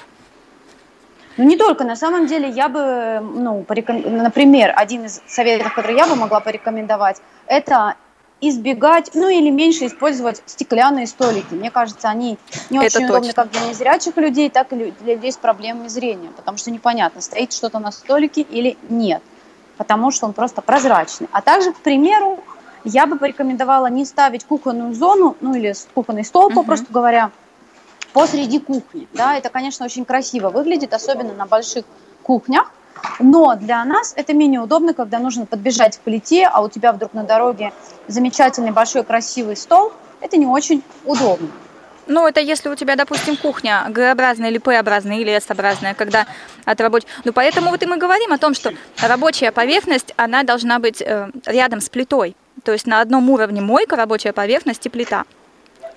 Ну, 1.37 1.45
не 1.45 1.57
только. 1.57 1.85
На 1.85 1.95
самом 1.95 2.27
деле, 2.27 2.49
я 2.49 2.67
бы, 2.67 3.21
ну, 3.21 3.63
пореком... 3.63 4.01
например, 4.01 4.73
один 4.75 5.05
из 5.05 5.21
советов, 5.25 5.73
который 5.73 5.95
я 5.95 6.05
бы 6.05 6.15
могла 6.15 6.41
порекомендовать, 6.41 7.21
это 7.47 7.95
избегать, 8.41 9.11
ну 9.13 9.27
или 9.29 9.49
меньше 9.49 9.87
использовать 9.87 10.41
стеклянные 10.45 11.07
столики. 11.07 11.53
Мне 11.53 11.71
кажется, 11.71 12.09
они 12.09 12.37
не 12.69 12.77
Это 12.77 12.85
очень 12.85 13.07
точно. 13.07 13.17
удобны 13.17 13.33
как 13.33 13.51
для 13.51 13.67
незрячих 13.67 14.17
людей, 14.17 14.49
так 14.49 14.71
и 14.71 14.75
для 14.75 15.15
людей 15.15 15.31
с 15.31 15.37
проблемами 15.37 15.87
зрения, 15.87 16.29
потому 16.35 16.57
что 16.57 16.71
непонятно, 16.71 17.21
стоит 17.21 17.51
что-то 17.53 17.79
на 17.79 17.91
столике 17.91 18.41
или 18.41 18.77
нет, 18.89 19.21
потому 19.77 20.11
что 20.11 20.25
он 20.25 20.33
просто 20.33 20.61
прозрачный. 20.61 21.27
А 21.31 21.41
также, 21.41 21.73
к 21.73 21.77
примеру, 21.77 22.39
я 22.85 23.05
бы 23.07 23.17
порекомендовала 23.17 23.87
не 23.87 24.05
ставить 24.05 24.45
кухонную 24.45 24.93
зону, 24.93 25.35
ну 25.41 25.53
или 25.53 25.73
кухонный 25.93 26.23
стол, 26.23 26.49
uh-huh. 26.49 26.55
попросту 26.55 26.87
говоря, 26.89 27.31
посреди 28.13 28.59
кухни. 28.59 29.07
Да, 29.13 29.35
это, 29.35 29.49
конечно, 29.49 29.85
очень 29.85 30.05
красиво 30.05 30.49
выглядит, 30.49 30.93
особенно 30.93 31.33
на 31.33 31.45
больших 31.45 31.85
кухнях, 32.23 32.71
но 33.19 33.55
для 33.55 33.83
нас 33.85 34.13
это 34.15 34.33
менее 34.33 34.61
удобно, 34.61 34.93
когда 34.93 35.19
нужно 35.19 35.45
подбежать 35.45 35.97
к 35.97 36.01
плите, 36.01 36.47
а 36.47 36.61
у 36.61 36.69
тебя 36.69 36.91
вдруг 36.91 37.13
на 37.13 37.23
дороге 37.23 37.71
замечательный 38.07 38.71
большой 38.71 39.03
красивый 39.03 39.55
стол. 39.55 39.91
Это 40.21 40.37
не 40.37 40.45
очень 40.45 40.83
удобно. 41.05 41.49
Ну, 42.07 42.27
это 42.27 42.41
если 42.41 42.69
у 42.69 42.75
тебя, 42.75 42.95
допустим, 42.95 43.37
кухня 43.37 43.85
Г-образная 43.89 44.49
или 44.49 44.57
П-образная 44.57 45.17
или 45.17 45.31
S-образная, 45.31 45.93
когда 45.93 46.25
от 46.65 46.81
рабочих... 46.81 47.07
Ну, 47.23 47.33
поэтому 47.33 47.69
вот 47.69 47.83
и 47.83 47.85
мы 47.85 47.97
говорим 47.97 48.33
о 48.33 48.39
том, 48.39 48.55
что 48.55 48.73
рабочая 48.99 49.51
поверхность, 49.51 50.11
она 50.17 50.41
должна 50.41 50.79
быть 50.79 51.01
э, 51.01 51.29
рядом 51.45 51.81
с 51.81 51.89
плитой. 51.89 52.35
То 52.63 52.71
есть 52.71 52.87
на 52.87 53.01
одном 53.01 53.29
уровне 53.29 53.61
мойка, 53.61 53.95
рабочая 53.95 54.33
поверхность 54.33 54.85
и 54.87 54.89
плита. 54.89 55.25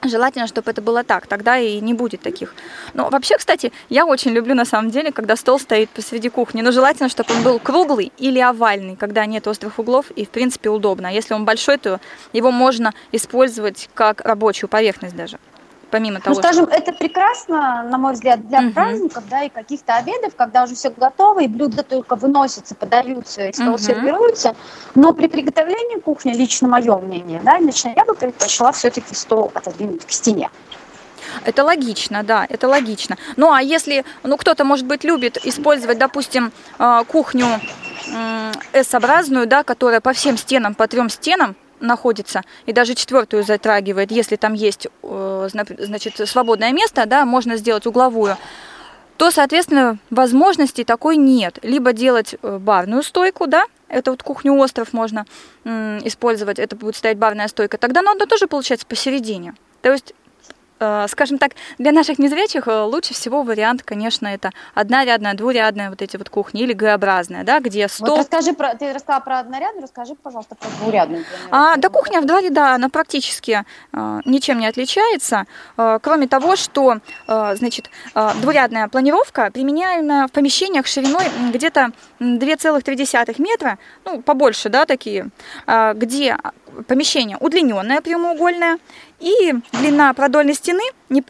Желательно, 0.04 0.48
чтобы 0.48 0.70
это 0.70 0.82
было 0.82 1.04
так, 1.04 1.28
тогда 1.28 1.58
и 1.58 1.80
не 1.80 1.94
будет 1.94 2.22
таких. 2.22 2.54
Но 2.92 3.08
вообще, 3.08 3.36
кстати, 3.36 3.72
я 3.88 4.04
очень 4.04 4.32
люблю 4.32 4.54
на 4.54 4.64
самом 4.64 4.90
деле, 4.90 5.12
когда 5.12 5.36
стол 5.36 5.60
стоит 5.60 5.90
посреди 5.90 6.28
кухни. 6.28 6.60
Но 6.60 6.72
желательно, 6.72 7.08
чтобы 7.08 7.32
он 7.34 7.42
был 7.42 7.60
круглый 7.60 8.12
или 8.18 8.40
овальный, 8.40 8.96
когда 8.96 9.24
нет 9.26 9.46
острых 9.46 9.78
углов 9.78 10.10
и, 10.10 10.24
в 10.24 10.30
принципе, 10.30 10.70
удобно. 10.70 11.06
Если 11.06 11.34
он 11.34 11.44
большой, 11.44 11.78
то 11.78 12.00
его 12.32 12.50
можно 12.50 12.92
использовать 13.12 13.88
как 13.94 14.22
рабочую 14.22 14.68
поверхность 14.68 15.14
даже. 15.14 15.38
Помимо 15.92 16.20
того, 16.20 16.34
ну, 16.34 16.42
скажем, 16.42 16.64
что... 16.64 16.74
это 16.74 16.92
прекрасно, 16.92 17.82
на 17.84 17.98
мой 17.98 18.14
взгляд, 18.14 18.48
для 18.48 18.60
угу. 18.60 18.72
праздников, 18.72 19.24
да, 19.28 19.42
и 19.44 19.50
каких-то 19.50 19.94
обедов, 19.94 20.34
когда 20.34 20.64
уже 20.64 20.74
все 20.74 20.90
готово, 20.90 21.42
и 21.42 21.46
блюда 21.46 21.82
только 21.82 22.16
выносятся, 22.16 22.74
подаются, 22.74 23.46
и 23.46 23.52
стол 23.52 23.74
угу. 23.74 23.78
сервируется. 23.78 24.56
Но 24.94 25.12
при 25.12 25.28
приготовлении 25.28 26.00
кухни, 26.00 26.32
лично 26.32 26.66
мое 26.66 26.96
мнение, 26.96 27.40
да, 27.44 27.58
лично 27.58 27.92
я 27.94 28.04
бы 28.04 28.14
предпочла 28.14 28.72
все-таки 28.72 29.14
стол 29.14 29.52
отодвинуть 29.54 30.04
к 30.06 30.10
стене. 30.10 30.50
Это 31.44 31.62
логично, 31.62 32.22
да, 32.22 32.46
это 32.48 32.68
логично. 32.68 33.16
Ну 33.36 33.52
а 33.52 33.62
если, 33.62 34.04
ну 34.22 34.36
кто-то, 34.36 34.64
может 34.64 34.86
быть, 34.86 35.04
любит 35.04 35.38
использовать, 35.44 35.98
допустим, 35.98 36.52
э, 36.78 37.04
кухню 37.06 37.46
S-образную, 38.72 39.46
да, 39.46 39.62
которая 39.62 40.00
по 40.00 40.12
всем 40.12 40.36
стенам, 40.36 40.74
по 40.74 40.88
трем 40.88 41.08
стенам, 41.08 41.54
находится, 41.82 42.42
и 42.66 42.72
даже 42.72 42.94
четвертую 42.94 43.44
затрагивает, 43.44 44.10
если 44.10 44.36
там 44.36 44.54
есть, 44.54 44.86
э, 45.02 45.48
значит, 45.78 46.28
свободное 46.28 46.72
место, 46.72 47.06
да, 47.06 47.24
можно 47.24 47.56
сделать 47.56 47.86
угловую, 47.86 48.36
то, 49.18 49.30
соответственно, 49.30 49.98
возможностей 50.10 50.84
такой 50.84 51.16
нет. 51.16 51.58
Либо 51.62 51.92
делать 51.92 52.34
э, 52.40 52.58
барную 52.58 53.02
стойку, 53.02 53.46
да, 53.46 53.66
это 53.88 54.10
вот 54.10 54.22
кухню 54.22 54.54
остров 54.54 54.92
можно 54.94 55.26
использовать, 55.64 56.58
это 56.58 56.74
будет 56.74 56.96
стоять 56.96 57.18
барная 57.18 57.46
стойка, 57.48 57.76
тогда 57.76 58.00
надо 58.00 58.26
тоже 58.26 58.46
получается 58.46 58.86
посередине. 58.86 59.54
То 59.82 59.92
есть 59.92 60.14
скажем 61.08 61.38
так, 61.38 61.52
для 61.78 61.92
наших 61.92 62.18
незрячих 62.18 62.68
э, 62.68 62.82
лучше 62.82 63.14
всего 63.14 63.42
вариант, 63.42 63.82
конечно, 63.82 64.26
это 64.26 64.50
однорядная, 64.74 65.34
двурядная 65.34 65.90
вот 65.90 66.02
эти 66.02 66.16
вот 66.16 66.28
кухни 66.28 66.62
или 66.62 66.72
Г-образная, 66.72 67.44
да, 67.44 67.60
где 67.60 67.88
стол... 67.88 68.16
Вот 68.16 68.18
расскажи 68.20 68.52
про, 68.52 68.74
ты 68.74 68.92
рассказала 68.92 69.20
про 69.20 69.38
однорядную, 69.40 69.82
расскажи, 69.82 70.14
пожалуйста, 70.14 70.54
про 70.54 70.68
двурядную. 70.80 71.24
А, 71.50 71.76
да, 71.76 71.88
кухня 71.88 72.20
в 72.20 72.26
два 72.26 72.40
ряда, 72.40 72.74
она 72.74 72.88
практически 72.88 73.64
э, 73.92 74.20
ничем 74.24 74.58
не 74.58 74.66
отличается, 74.66 75.46
э, 75.76 75.98
кроме 76.02 76.28
того, 76.28 76.56
что, 76.56 76.98
э, 77.26 77.54
значит, 77.56 77.90
э, 78.14 78.30
двурядная 78.40 78.88
планировка 78.88 79.50
применяема 79.50 80.28
в 80.28 80.32
помещениях 80.32 80.86
шириной 80.86 81.24
где-то 81.52 81.92
2,3 82.20 83.40
метра, 83.40 83.78
ну, 84.04 84.22
побольше, 84.22 84.68
да, 84.68 84.86
такие, 84.86 85.28
э, 85.66 85.92
где 85.94 86.36
помещение 86.88 87.36
удлиненное 87.38 88.00
прямоугольное 88.00 88.78
и 89.22 89.54
длина 89.72 90.12
продольной 90.12 90.54
стены 90.54 90.82
не, 91.08 91.24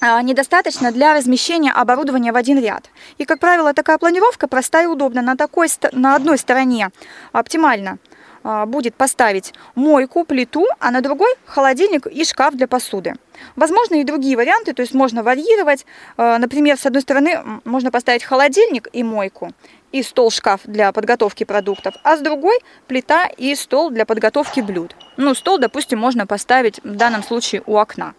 а, 0.00 0.22
недостаточно 0.22 0.90
для 0.90 1.14
размещения 1.14 1.70
оборудования 1.70 2.32
в 2.32 2.36
один 2.36 2.58
ряд. 2.58 2.90
И, 3.18 3.24
как 3.24 3.38
правило, 3.38 3.74
такая 3.74 3.98
планировка 3.98 4.48
простая 4.48 4.84
и 4.84 4.86
удобна. 4.86 5.22
На, 5.22 5.36
такой, 5.36 5.68
на 5.92 6.16
одной 6.16 6.38
стороне 6.38 6.90
оптимально 7.32 7.98
а, 8.42 8.66
будет 8.66 8.94
поставить 8.94 9.54
мойку, 9.74 10.24
плиту, 10.24 10.66
а 10.80 10.90
на 10.90 11.00
другой 11.00 11.32
холодильник 11.44 12.06
и 12.06 12.24
шкаф 12.24 12.54
для 12.54 12.66
посуды. 12.66 13.14
Возможно 13.56 13.96
и 13.96 14.04
другие 14.04 14.36
варианты, 14.36 14.72
то 14.72 14.82
есть 14.82 14.94
можно 14.94 15.22
варьировать. 15.22 15.86
А, 16.16 16.38
например, 16.38 16.78
с 16.78 16.86
одной 16.86 17.02
стороны 17.02 17.38
можно 17.64 17.90
поставить 17.90 18.24
холодильник 18.24 18.88
и 18.92 19.02
мойку, 19.02 19.50
и 19.94 20.02
стол-шкаф 20.02 20.62
для 20.64 20.90
подготовки 20.90 21.44
продуктов, 21.44 21.94
а 22.02 22.16
с 22.16 22.20
другой 22.20 22.58
плита 22.88 23.26
и 23.26 23.54
стол 23.54 23.90
для 23.90 24.04
подготовки 24.04 24.58
блюд. 24.58 24.96
Ну, 25.16 25.34
стол, 25.34 25.58
допустим, 25.58 26.00
можно 26.00 26.26
поставить 26.26 26.80
в 26.82 26.96
данном 26.96 27.22
случае 27.22 27.62
у 27.64 27.76
окна. 27.76 28.14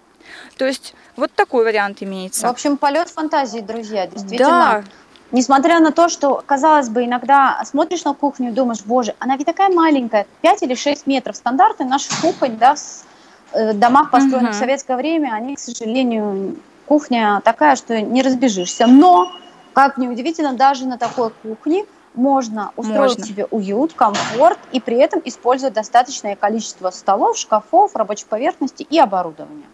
То 0.58 0.66
есть 0.66 0.96
вот 1.18 1.34
такой 1.34 1.66
вариант 1.66 2.02
имеется. 2.02 2.48
В 2.48 2.50
общем, 2.50 2.78
полет 2.78 3.10
фантазии, 3.10 3.60
друзья, 3.60 4.08
действительно. 4.08 4.48
Да. 4.48 4.84
Несмотря 5.32 5.82
на 5.82 5.92
то, 5.92 6.08
что, 6.08 6.42
казалось 6.46 6.88
бы, 6.88 7.04
иногда 7.04 7.62
смотришь 7.66 8.06
на 8.06 8.14
кухню 8.14 8.52
и 8.52 8.54
думаешь, 8.54 8.84
боже, 8.86 9.14
она 9.20 9.36
ведь 9.36 9.48
такая 9.48 9.70
маленькая, 9.70 10.28
5 10.44 10.64
или 10.64 10.76
6 10.76 11.08
метров. 11.08 11.36
Стандарты 11.36 11.84
наших 11.84 12.22
кухонь, 12.22 12.58
да, 12.58 12.76
в 12.76 13.04
э, 13.52 13.74
домах, 13.74 14.12
построенных 14.12 14.52
угу. 14.52 14.56
в 14.56 14.60
советское 14.60 14.96
время, 14.96 15.34
они, 15.34 15.58
к 15.58 15.60
сожалению, 15.60 16.56
кухня 16.86 17.42
такая, 17.44 17.76
что 17.76 18.00
не 18.00 18.22
разбежишься. 18.22 18.88
Но 18.88 19.30
как 19.76 19.98
ни 19.98 20.08
удивительно, 20.08 20.54
даже 20.54 20.88
на 20.88 20.98
такой 20.98 21.30
кухне 21.44 21.86
можно 22.14 22.72
устроить 22.78 23.18
можно. 23.18 23.26
себе 23.26 23.46
уют, 23.52 23.94
комфорт 23.94 24.58
и 24.72 24.80
при 24.80 24.98
этом 24.98 25.22
использовать 25.26 25.74
достаточное 25.74 26.38
количество 26.38 26.90
столов, 26.92 27.38
шкафов, 27.38 27.94
рабочих 27.94 28.28
поверхностей 28.28 28.88
и 28.90 28.98
оборудования. 28.98 29.66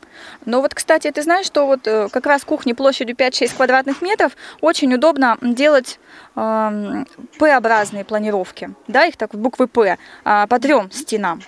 Ну 0.46 0.62
вот, 0.62 0.74
кстати, 0.74 1.10
ты 1.12 1.22
знаешь, 1.22 1.46
что 1.46 1.68
вот 1.68 1.88
э, 1.88 2.10
как 2.10 2.26
раз 2.26 2.44
кухни 2.44 2.74
площадью 2.74 3.16
5-6 3.16 3.56
квадратных 3.56 4.02
метров 4.02 4.32
очень 4.60 4.92
удобно 4.94 5.38
делать 5.42 6.00
э, 6.36 7.06
П-образные 7.38 8.04
планировки, 8.04 8.74
да, 8.88 9.06
их 9.06 9.18
так 9.18 9.36
буквы 9.36 9.68
П, 9.68 9.98
э, 10.26 10.48
по 10.48 10.60
трем 10.60 10.90
стенам. 10.92 11.42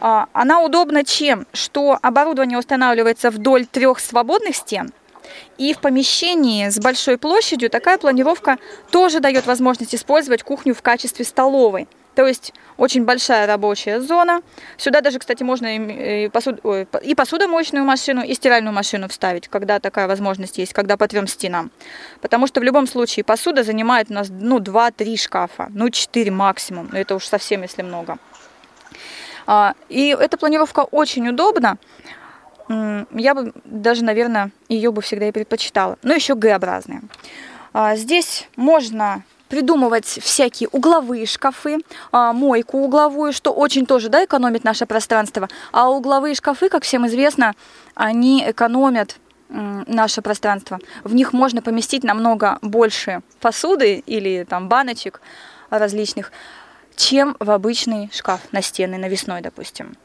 Э, 0.00 0.26
она 0.32 0.60
удобна 0.60 1.04
чем? 1.04 1.46
Что 1.52 1.98
оборудование 2.00 2.58
устанавливается 2.58 3.30
вдоль 3.30 3.66
трех 3.66 3.98
свободных 3.98 4.54
стен, 4.54 4.92
и 5.58 5.74
в 5.74 5.80
помещении 5.80 6.68
с 6.68 6.78
большой 6.78 7.18
площадью 7.18 7.70
такая 7.70 7.98
планировка 7.98 8.58
тоже 8.90 9.20
дает 9.20 9.46
возможность 9.46 9.94
использовать 9.94 10.42
кухню 10.42 10.74
в 10.74 10.82
качестве 10.82 11.24
столовой. 11.24 11.88
То 12.14 12.26
есть 12.26 12.52
очень 12.76 13.04
большая 13.04 13.46
рабочая 13.46 14.00
зона. 14.00 14.42
Сюда 14.76 15.00
даже, 15.00 15.18
кстати, 15.18 15.42
можно 15.42 15.76
и, 15.76 16.28
посуд... 16.28 16.60
и 17.02 17.14
посудомоечную 17.14 17.84
машину, 17.84 18.22
и 18.22 18.34
стиральную 18.34 18.74
машину 18.74 19.08
вставить, 19.08 19.48
когда 19.48 19.78
такая 19.78 20.08
возможность 20.08 20.58
есть, 20.58 20.72
когда 20.72 20.96
по 20.96 21.06
трем 21.06 21.26
стенам. 21.26 21.70
Потому 22.20 22.46
что 22.46 22.60
в 22.60 22.64
любом 22.64 22.86
случае 22.86 23.24
посуда 23.24 23.62
занимает 23.62 24.10
у 24.10 24.14
нас 24.14 24.28
ну, 24.28 24.58
2-3 24.58 25.16
шкафа, 25.16 25.68
ну 25.70 25.88
4 25.88 26.30
максимум. 26.30 26.88
Но 26.92 26.98
это 26.98 27.14
уж 27.14 27.26
совсем 27.26 27.62
если 27.62 27.82
много. 27.82 28.18
А, 29.46 29.74
и 29.88 30.16
эта 30.18 30.36
планировка 30.36 30.80
очень 30.80 31.28
удобна 31.28 31.78
я 32.70 33.34
бы 33.34 33.52
даже, 33.64 34.04
наверное, 34.04 34.50
ее 34.68 34.92
бы 34.92 35.02
всегда 35.02 35.28
и 35.28 35.32
предпочитала. 35.32 35.98
Но 36.02 36.14
еще 36.14 36.34
Г-образные. 36.34 37.02
А, 37.72 37.96
здесь 37.96 38.48
можно 38.56 39.24
придумывать 39.48 40.06
всякие 40.06 40.68
угловые 40.70 41.26
шкафы, 41.26 41.78
а, 42.12 42.32
мойку 42.32 42.78
угловую, 42.78 43.32
что 43.32 43.52
очень 43.52 43.86
тоже 43.86 44.08
да, 44.08 44.24
экономит 44.24 44.62
наше 44.62 44.86
пространство. 44.86 45.48
А 45.72 45.90
угловые 45.90 46.36
шкафы, 46.36 46.68
как 46.68 46.84
всем 46.84 47.06
известно, 47.08 47.54
они 47.94 48.44
экономят 48.48 49.16
наше 49.48 50.22
пространство. 50.22 50.78
В 51.02 51.12
них 51.12 51.32
можно 51.32 51.62
поместить 51.62 52.04
намного 52.04 52.58
больше 52.62 53.22
посуды 53.40 54.02
или 54.06 54.46
там 54.48 54.68
баночек 54.68 55.20
различных, 55.70 56.30
чем 56.94 57.36
в 57.40 57.50
обычный 57.50 58.10
шкаф 58.12 58.40
настенный, 58.52 58.98
навесной, 58.98 59.40
допустим. 59.40 59.96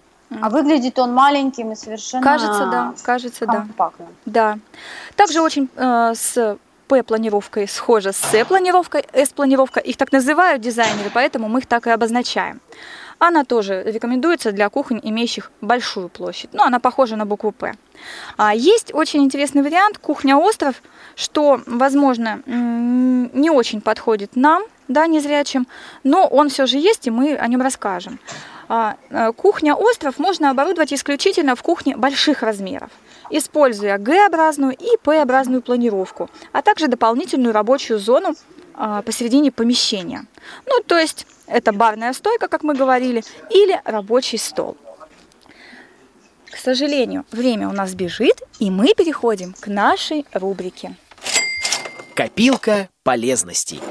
А 0.41 0.49
выглядит 0.49 0.99
он 0.99 1.13
маленьким 1.13 1.71
и 1.71 1.75
совершенно 1.75 2.23
Кажется, 2.23 2.65
да, 2.71 2.93
кажется, 3.03 3.45
компактным. 3.45 4.09
да. 4.25 4.55
Да. 4.55 4.59
Также 5.15 5.41
очень 5.41 5.69
э, 5.75 6.13
с 6.15 6.57
П-планировкой 6.87 7.67
схожа 7.67 8.11
с 8.11 8.17
С-планировкой, 8.31 9.05
С-планировка. 9.13 9.79
Их 9.79 9.97
так 9.97 10.11
называют 10.11 10.61
дизайнеры, 10.61 11.09
поэтому 11.13 11.49
мы 11.49 11.59
их 11.59 11.65
так 11.65 11.87
и 11.87 11.89
обозначаем. 11.89 12.59
Она 13.19 13.43
тоже 13.43 13.83
рекомендуется 13.85 14.51
для 14.51 14.69
кухонь, 14.69 14.99
имеющих 15.01 15.51
большую 15.61 16.09
площадь. 16.09 16.49
Ну, 16.53 16.63
она 16.63 16.79
похожа 16.79 17.15
на 17.15 17.25
букву 17.25 17.51
П. 17.51 17.73
А 18.37 18.53
есть 18.53 18.93
очень 18.93 19.23
интересный 19.23 19.61
вариант 19.61 19.97
кухня-остров, 19.97 20.81
что, 21.15 21.61
возможно, 21.65 22.41
не 22.45 23.49
очень 23.49 23.81
подходит 23.81 24.35
нам, 24.35 24.63
да, 24.87 25.07
незрячим, 25.07 25.67
но 26.03 26.27
он 26.27 26.49
все 26.49 26.65
же 26.65 26.77
есть, 26.77 27.07
и 27.07 27.11
мы 27.11 27.35
о 27.35 27.47
нем 27.47 27.61
расскажем. 27.61 28.19
А, 28.67 28.97
э, 29.09 29.31
кухня-остров 29.33 30.17
можно 30.17 30.49
оборудовать 30.49 30.91
исключительно 30.93 31.55
в 31.55 31.61
кухне 31.61 31.95
больших 31.95 32.41
размеров, 32.41 32.89
используя 33.29 33.97
Г-образную 33.97 34.73
и 34.73 34.97
П-образную 35.03 35.61
планировку, 35.61 36.29
а 36.51 36.61
также 36.61 36.87
дополнительную 36.87 37.53
рабочую 37.53 37.99
зону 37.99 38.35
посередине 39.05 39.51
помещения. 39.51 40.25
Ну, 40.65 40.81
то 40.85 40.97
есть 40.97 41.25
это 41.47 41.71
барная 41.71 42.13
стойка, 42.13 42.47
как 42.47 42.63
мы 42.63 42.75
говорили, 42.75 43.23
или 43.49 43.79
рабочий 43.85 44.37
стол. 44.37 44.77
К 46.51 46.57
сожалению, 46.57 47.25
время 47.31 47.67
у 47.69 47.73
нас 47.73 47.93
бежит, 47.93 48.41
и 48.59 48.71
мы 48.71 48.93
переходим 48.95 49.53
к 49.59 49.67
нашей 49.67 50.25
рубрике. 50.33 50.95
Копилка 52.15 52.89
полезностей. 53.03 53.81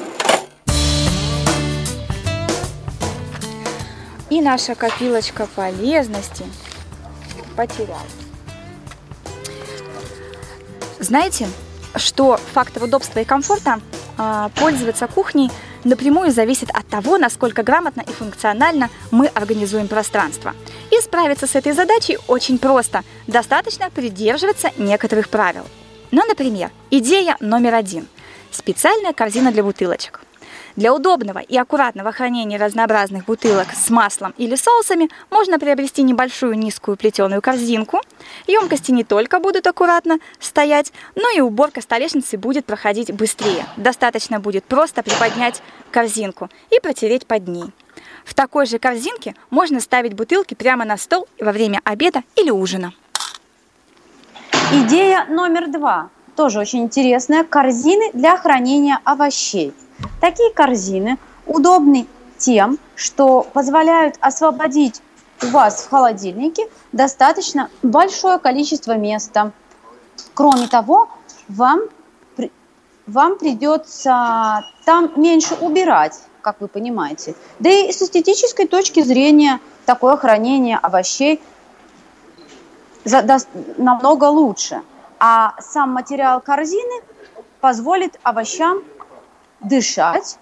И 4.31 4.41
наша 4.41 4.75
копилочка 4.75 5.47
полезности 5.55 6.45
потерялась. 7.57 8.01
Знаете, 10.99 11.49
что 11.97 12.39
фактор 12.55 12.85
удобства 12.85 13.21
и 13.21 13.25
комфорта 13.25 13.81
пользоваться 14.55 15.07
кухней 15.07 15.51
напрямую 15.85 16.33
зависит 16.33 16.71
от 16.71 16.87
того, 16.89 17.19
насколько 17.19 17.63
грамотно 17.63 18.03
и 18.03 18.13
функционально 18.13 18.91
мы 19.11 19.27
организуем 19.27 19.89
пространство. 19.89 20.55
И 20.91 21.01
справиться 21.01 21.47
с 21.47 21.55
этой 21.55 21.73
задачей 21.73 22.19
очень 22.27 22.59
просто. 22.59 23.03
Достаточно 23.27 23.91
придерживаться 23.91 24.71
некоторых 24.79 25.29
правил. 25.29 25.67
Ну, 26.11 26.25
например, 26.27 26.71
идея 26.91 27.37
номер 27.41 27.75
один. 27.75 28.07
Специальная 28.51 29.13
корзина 29.13 29.51
для 29.51 29.65
бутылочек. 29.65 30.21
Для 30.77 30.93
удобного 30.93 31.39
и 31.39 31.57
аккуратного 31.57 32.11
хранения 32.11 32.59
разнообразных 32.59 33.27
бутылок 33.27 33.69
с 33.73 33.91
маслом 33.91 34.35
или 34.39 34.57
соусами 34.57 35.09
можно 35.31 35.61
приобрести 35.61 36.03
небольшую 36.03 36.59
низкую 36.59 36.97
плетеную 36.97 37.41
корзинку. 37.41 38.01
Емкости 38.49 38.91
не 38.91 39.05
только 39.05 39.39
будут 39.39 39.69
аккуратно 39.69 40.19
стоять, 40.41 40.93
но 41.15 41.31
и 41.31 41.41
уборка 41.41 41.81
столешницы 41.81 42.37
будет 42.39 42.65
проходить 42.65 43.13
быстрее. 43.13 43.67
Достаточно 43.77 44.41
будет 44.41 44.65
просто 44.65 45.05
приподнять 45.05 45.63
корзинку 45.93 46.51
и 46.71 46.81
протереть 46.81 47.27
под 47.27 47.47
ней. 47.47 47.67
В 48.25 48.35
такой 48.35 48.67
же 48.67 48.81
корзинке 48.81 49.37
можно 49.51 49.79
ставить 49.79 50.15
бутылки 50.15 50.55
прямо 50.55 50.85
на 50.85 50.97
стол 50.97 51.29
во 51.39 51.53
время 51.53 51.81
обеда 51.85 52.25
или 52.35 52.51
ужина. 52.51 52.93
Идея 54.73 55.27
номер 55.27 55.71
два, 55.71 56.09
тоже 56.35 56.59
очень 56.59 56.81
интересная, 56.81 57.45
корзины 57.45 58.11
для 58.13 58.37
хранения 58.37 58.99
овощей. 59.05 59.73
Такие 60.25 60.51
корзины 60.55 61.19
удобны 61.47 62.07
тем, 62.39 62.79
что 62.97 63.47
позволяют 63.53 64.17
освободить 64.21 65.03
у 65.43 65.49
вас 65.49 65.83
в 65.83 65.91
холодильнике 65.91 66.67
достаточно 66.93 67.69
большое 67.83 68.39
количество 68.39 68.97
места. 68.97 69.53
Кроме 70.33 70.67
того, 70.67 71.11
вам, 71.49 71.81
вам 73.07 73.37
придется 73.37 74.65
там 74.87 75.13
меньше 75.17 75.57
убирать, 75.57 76.19
как 76.41 76.59
вы 76.63 76.69
понимаете. 76.69 77.35
Да 77.59 77.69
и 77.69 77.93
с 77.93 78.01
эстетической 78.01 78.67
точки 78.67 79.03
зрения 79.03 79.61
такое 79.85 80.17
хранение 80.17 80.79
овощей 80.79 81.43
намного 83.77 84.25
лучше. 84.25 84.81
А 85.21 85.53
сам 85.61 85.91
материал 85.91 86.41
корзины 86.41 87.03
позволит 87.61 88.19
овощам 88.23 88.83
дышать 89.65 90.39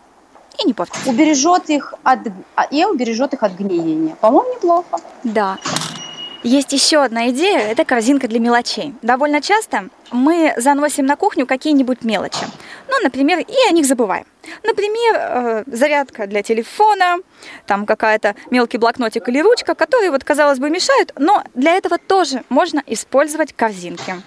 и 0.63 0.67
не 0.67 0.75
портить. 0.75 1.07
Убережет 1.07 1.71
их 1.71 1.95
от, 2.03 2.21
а, 2.57 2.65
и 2.65 2.85
убережет 2.85 3.33
их 3.35 3.43
от 3.43 3.53
гниения. 3.53 4.17
По-моему, 4.21 4.55
неплохо. 4.55 5.01
Да. 5.25 5.59
Есть 6.43 6.73
еще 6.73 7.05
одна 7.05 7.31
идея, 7.31 7.59
это 7.59 7.85
корзинка 7.85 8.27
для 8.27 8.41
мелочей. 8.41 8.95
Довольно 9.01 9.41
часто 9.41 9.89
мы 10.11 10.53
заносим 10.57 11.07
на 11.07 11.15
кухню 11.15 11.47
какие-нибудь 11.47 12.03
мелочи. 12.03 12.45
Ну, 12.89 12.95
например, 13.01 13.39
и 13.39 13.69
о 13.69 13.73
них 13.73 13.87
забываем. 13.87 14.27
Например, 14.65 15.17
э, 15.17 15.65
зарядка 15.67 16.27
для 16.27 16.43
телефона, 16.43 17.19
там 17.67 17.87
какая-то 17.87 18.35
мелкий 18.51 18.79
блокнотик 18.79 19.29
или 19.29 19.41
ручка, 19.41 19.77
которые, 19.77 20.11
вот, 20.11 20.25
казалось 20.25 20.59
бы, 20.59 20.69
мешают, 20.69 21.13
но 21.17 21.45
для 21.55 21.77
этого 21.77 21.99
тоже 21.99 22.43
можно 22.49 22.83
использовать 22.89 23.53
корзинки. 23.53 24.21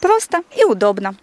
Просто 0.00 0.42
и 0.56 0.64
удобно. 0.64 1.16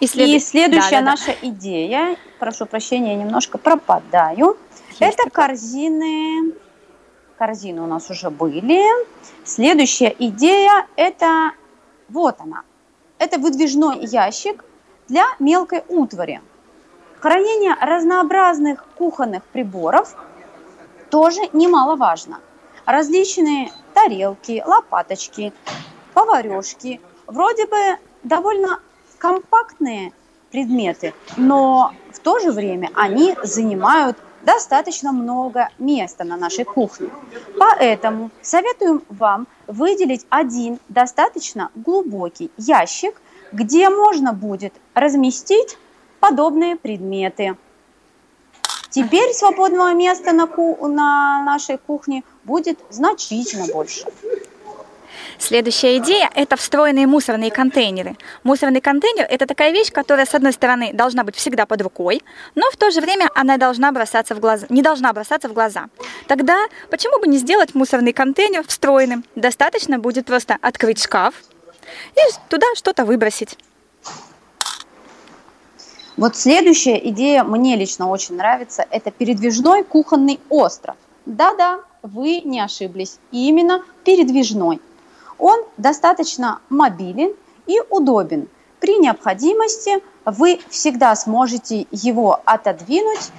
И, 0.00 0.06
след... 0.06 0.28
и 0.28 0.38
следующая 0.38 1.00
да, 1.00 1.00
да, 1.00 1.10
наша 1.10 1.26
да. 1.26 1.48
идея, 1.48 2.16
прошу 2.38 2.66
прощения, 2.66 3.12
я 3.12 3.16
немножко 3.16 3.58
пропадаю, 3.58 4.56
Есть 4.90 5.00
это 5.00 5.24
такое. 5.24 5.48
корзины. 5.48 6.54
Корзины 7.36 7.82
у 7.82 7.86
нас 7.86 8.10
уже 8.10 8.30
были. 8.30 8.82
Следующая 9.44 10.14
идея 10.18 10.86
это 10.96 11.52
вот 12.08 12.36
она. 12.40 12.62
Это 13.18 13.38
выдвижной 13.38 14.04
ящик 14.06 14.64
для 15.08 15.24
мелкой 15.38 15.82
утвари. 15.88 16.40
Хранение 17.20 17.74
разнообразных 17.80 18.84
кухонных 18.96 19.42
приборов 19.44 20.16
тоже 21.10 21.40
немаловажно. 21.52 22.40
Различные 22.86 23.72
тарелки, 23.94 24.62
лопаточки, 24.64 25.52
поварешки. 26.14 27.00
Вроде 27.26 27.66
бы 27.66 27.76
довольно 28.22 28.80
компактные 29.18 30.12
предметы, 30.50 31.12
но 31.36 31.92
в 32.12 32.18
то 32.20 32.38
же 32.40 32.52
время 32.52 32.90
они 32.94 33.34
занимают 33.42 34.16
достаточно 34.42 35.12
много 35.12 35.68
места 35.78 36.24
на 36.24 36.36
нашей 36.36 36.64
кухне. 36.64 37.10
Поэтому 37.58 38.30
советуем 38.40 39.02
вам 39.08 39.46
выделить 39.66 40.26
один 40.30 40.78
достаточно 40.88 41.70
глубокий 41.74 42.50
ящик, 42.56 43.20
где 43.52 43.90
можно 43.90 44.32
будет 44.32 44.72
разместить 44.94 45.76
подобные 46.20 46.76
предметы. 46.76 47.56
Теперь 48.90 49.34
свободного 49.34 49.92
места 49.92 50.32
на, 50.32 50.46
ку- 50.46 50.86
на 50.86 51.42
нашей 51.44 51.76
кухне 51.76 52.24
будет 52.44 52.78
значительно 52.90 53.66
больше. 53.72 54.04
Следующая 55.38 55.98
идея– 55.98 56.28
это 56.34 56.56
встроенные 56.56 57.06
мусорные 57.06 57.52
контейнеры. 57.52 58.16
Мусорный 58.42 58.80
контейнер– 58.80 59.24
это 59.30 59.46
такая 59.46 59.70
вещь, 59.70 59.92
которая, 59.92 60.26
с 60.26 60.34
одной 60.34 60.52
стороны, 60.52 60.92
должна 60.92 61.22
быть 61.22 61.36
всегда 61.36 61.64
под 61.64 61.80
рукой, 61.80 62.22
но 62.56 62.68
в 62.72 62.76
то 62.76 62.90
же 62.90 63.00
время 63.00 63.30
она 63.34 63.56
должна 63.56 63.92
бросаться 63.92 64.34
в 64.34 64.40
глаза, 64.40 64.66
не 64.68 64.82
должна 64.82 65.12
бросаться 65.12 65.48
в 65.48 65.52
глаза. 65.52 65.86
Тогда 66.26 66.58
почему 66.90 67.20
бы 67.20 67.28
не 67.28 67.38
сделать 67.38 67.74
мусорный 67.74 68.12
контейнер 68.12 68.66
встроенным? 68.66 69.24
Достаточно 69.36 69.98
будет 70.00 70.26
просто 70.26 70.58
открыть 70.60 71.02
шкаф 71.02 71.34
и 72.16 72.20
туда 72.48 72.66
что-то 72.74 73.04
выбросить. 73.04 73.56
Вот 76.16 76.36
следующая 76.36 76.98
идея 77.10 77.44
мне 77.44 77.76
лично 77.76 78.10
очень 78.10 78.34
нравится. 78.34 78.84
Это 78.90 79.12
передвижной 79.12 79.84
кухонный 79.84 80.40
остров. 80.48 80.96
Да-да, 81.26 81.78
вы 82.02 82.40
не 82.40 82.60
ошиблись. 82.60 83.20
Именно 83.30 83.84
передвижной. 84.04 84.80
Он 85.38 85.60
достаточно 85.76 86.60
мобилен 86.68 87.34
и 87.66 87.80
удобен. 87.90 88.48
При 88.80 88.98
необходимости 88.98 90.02
вы 90.24 90.60
всегда 90.68 91.14
сможете 91.16 91.86
его 91.90 92.40
отодвинуть 92.44 93.30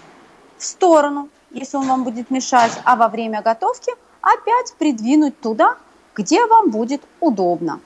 в 0.57 0.63
сторону, 0.63 1.29
если 1.51 1.77
он 1.77 1.87
вам 1.87 2.03
будет 2.03 2.29
мешать, 2.29 2.73
а 2.83 2.95
во 2.95 3.07
время 3.07 3.41
готовки 3.41 3.93
опять 4.21 4.73
придвинуть 4.77 5.39
туда, 5.39 5.77
где 6.15 6.45
вам 6.45 6.69
будет 6.69 7.01
удобно. 7.19 7.79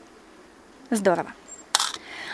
Здорово. 0.90 1.32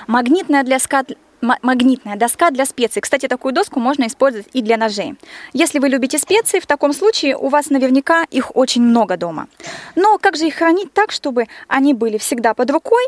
Магнитная 0.08 0.64
для 0.64 0.80
скат 0.80 1.12
магнитная 1.42 2.16
доска 2.16 2.52
для 2.52 2.66
специй. 2.66 3.02
Кстати, 3.02 3.28
такую 3.28 3.54
доску 3.54 3.80
можно 3.80 4.08
использовать 4.08 4.48
и 4.54 4.62
для 4.62 4.78
ножей. 4.78 5.16
Если 5.54 5.80
вы 5.80 5.90
любите 5.90 6.18
специи, 6.18 6.60
в 6.60 6.68
таком 6.68 6.94
случае 6.94 7.38
у 7.38 7.50
вас 7.50 7.70
наверняка 7.70 8.26
их 8.30 8.56
очень 8.56 8.82
много 8.82 9.18
дома. 9.18 9.48
Но 9.96 10.18
как 10.18 10.36
же 10.36 10.48
их 10.48 10.56
хранить 10.56 10.94
так, 10.94 11.12
чтобы 11.12 11.46
они 11.68 11.94
были 11.94 12.18
всегда 12.18 12.54
под 12.54 12.72
рукой 12.72 13.04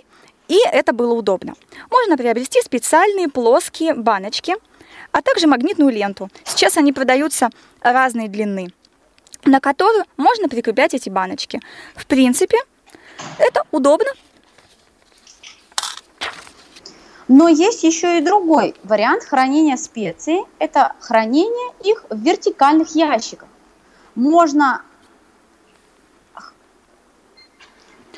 и 0.48 0.60
это 0.72 0.92
было 0.92 1.14
удобно? 1.14 1.54
Можно 1.90 2.18
приобрести 2.18 2.62
специальные 2.62 3.30
плоские 3.30 3.94
баночки, 3.94 4.56
а 5.12 5.22
также 5.22 5.48
магнитную 5.48 5.92
ленту. 5.92 6.30
Сейчас 6.44 6.78
они 6.78 6.92
продаются 6.92 7.50
разной 7.80 8.28
длины, 8.28 8.68
на 9.46 9.60
которую 9.60 10.04
можно 10.18 10.50
прикреплять 10.50 10.94
эти 10.94 11.10
баночки. 11.10 11.62
В 11.96 12.06
принципе, 12.06 12.58
это 13.38 13.64
удобно, 13.72 14.10
но 17.32 17.48
есть 17.48 17.86
еще 17.86 18.18
и 18.18 18.22
другой 18.22 18.76
вариант 18.84 19.24
хранения 19.24 19.78
специй. 19.78 20.44
Это 20.60 20.92
хранение 21.00 21.74
их 21.82 22.04
в 22.10 22.20
вертикальных 22.20 22.94
ящиках. 22.94 23.48
Можно, 24.16 24.82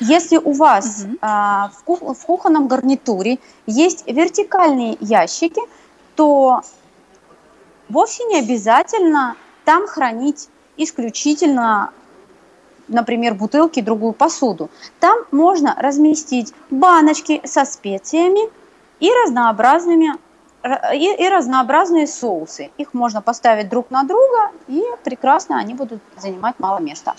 если 0.00 0.36
у 0.36 0.50
вас 0.50 1.04
угу. 1.04 1.18
а, 1.20 1.68
в, 1.68 1.84
кух, 1.84 2.00
в 2.00 2.26
кухонном 2.26 2.66
гарнитуре 2.66 3.38
есть 3.66 4.04
вертикальные 4.08 4.96
ящики, 4.98 5.62
то 6.16 6.62
вовсе 7.88 8.24
не 8.24 8.40
обязательно 8.40 9.36
там 9.64 9.86
хранить 9.86 10.48
исключительно 10.76 11.92
например, 12.88 13.34
бутылки 13.34 13.80
другую 13.80 14.12
посуду. 14.12 14.68
Там 15.00 15.20
можно 15.30 15.74
разместить 15.78 16.52
баночки 16.68 17.40
со 17.44 17.64
специями, 17.64 18.50
и 19.00 19.10
разнообразными 19.24 20.16
и, 20.94 21.14
и 21.18 21.28
разнообразные 21.28 22.06
соусы. 22.06 22.70
Их 22.78 22.94
можно 22.94 23.20
поставить 23.20 23.68
друг 23.68 23.90
на 23.90 24.02
друга, 24.04 24.50
и 24.66 24.82
прекрасно 25.04 25.58
они 25.58 25.74
будут 25.74 26.00
занимать 26.16 26.58
мало 26.58 26.78
места. 26.78 27.14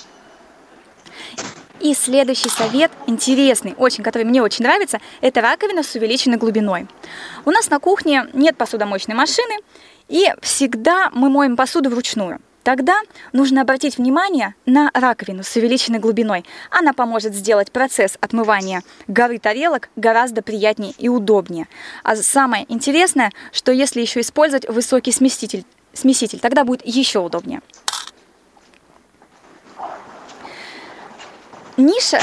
И 1.80 1.94
следующий 1.94 2.50
совет, 2.50 2.92
интересный, 3.06 3.76
очень, 3.78 4.04
который 4.04 4.24
мне 4.24 4.42
очень 4.42 4.66
нравится, 4.66 5.00
это 5.22 5.42
раковина 5.42 5.84
с 5.84 5.94
увеличенной 5.94 6.38
глубиной. 6.38 6.88
У 7.46 7.52
нас 7.52 7.70
на 7.70 7.80
кухне 7.80 8.28
нет 8.34 8.58
посудомоечной 8.58 9.14
машины, 9.14 9.56
и 10.08 10.34
всегда 10.42 11.12
мы 11.14 11.30
моем 11.30 11.56
посуду 11.56 11.90
вручную. 11.90 12.40
Тогда 12.66 13.00
нужно 13.32 13.62
обратить 13.62 14.00
внимание 14.00 14.56
на 14.66 14.90
раковину 14.96 15.44
с 15.44 15.56
увеличенной 15.56 16.00
глубиной. 16.00 16.46
Она 16.72 16.94
поможет 16.94 17.36
сделать 17.36 17.72
процесс 17.72 18.18
отмывания 18.22 18.82
горы 19.08 19.38
тарелок 19.38 19.90
гораздо 19.96 20.42
приятнее 20.42 20.92
и 20.98 21.08
удобнее. 21.08 21.68
А 22.02 22.16
самое 22.16 22.66
интересное, 22.68 23.32
что 23.52 23.72
если 23.72 24.02
еще 24.02 24.22
использовать 24.22 24.68
высокий 24.68 25.12
смеситель, 25.12 25.64
смеситель 25.94 26.40
тогда 26.40 26.64
будет 26.64 26.84
еще 26.84 27.20
удобнее. 27.20 27.62
Ниша, 31.78 32.20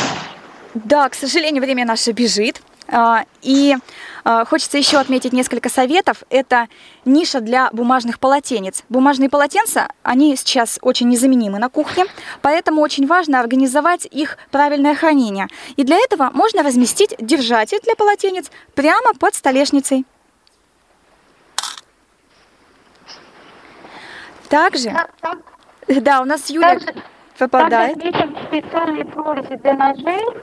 да, 0.75 1.09
к 1.09 1.15
сожалению, 1.15 1.63
время 1.63 1.85
наше 1.85 2.11
бежит. 2.11 2.61
А, 2.95 3.25
и 3.41 3.75
а, 4.23 4.45
хочется 4.45 4.77
еще 4.77 4.99
отметить 4.99 5.33
несколько 5.33 5.71
советов. 5.71 6.23
Это 6.29 6.69
ниша 7.07 7.41
для 7.41 7.71
бумажных 7.73 8.21
полотенец. 8.21 8.85
Бумажные 8.91 9.31
полотенца, 9.31 9.89
они 10.03 10.37
сейчас 10.37 10.79
очень 10.83 11.09
незаменимы 11.09 11.59
на 11.59 11.71
кухне, 11.71 12.05
поэтому 12.43 12.83
очень 12.83 13.07
важно 13.07 13.41
организовать 13.41 14.05
их 14.05 14.37
правильное 14.51 14.95
хранение. 14.95 15.49
И 15.77 15.85
для 15.85 15.97
этого 15.97 16.31
можно 16.35 16.63
разместить 16.63 17.15
держатель 17.19 17.81
для 17.83 17.97
полотенец 17.97 18.51
прямо 18.75 19.15
под 19.15 19.35
столешницей. 19.35 20.05
Также, 24.51 24.91
Так, 24.91 25.11
так, 25.23 25.39
да, 26.03 26.21
у 26.21 26.27
нас 26.27 26.51
Юля 26.51 26.75
также, 26.75 26.95
попадает. 27.39 27.99
также 27.99 28.37
специальные 28.49 29.07
прорези 29.07 29.57
для 29.57 29.73
ножей. 29.73 30.43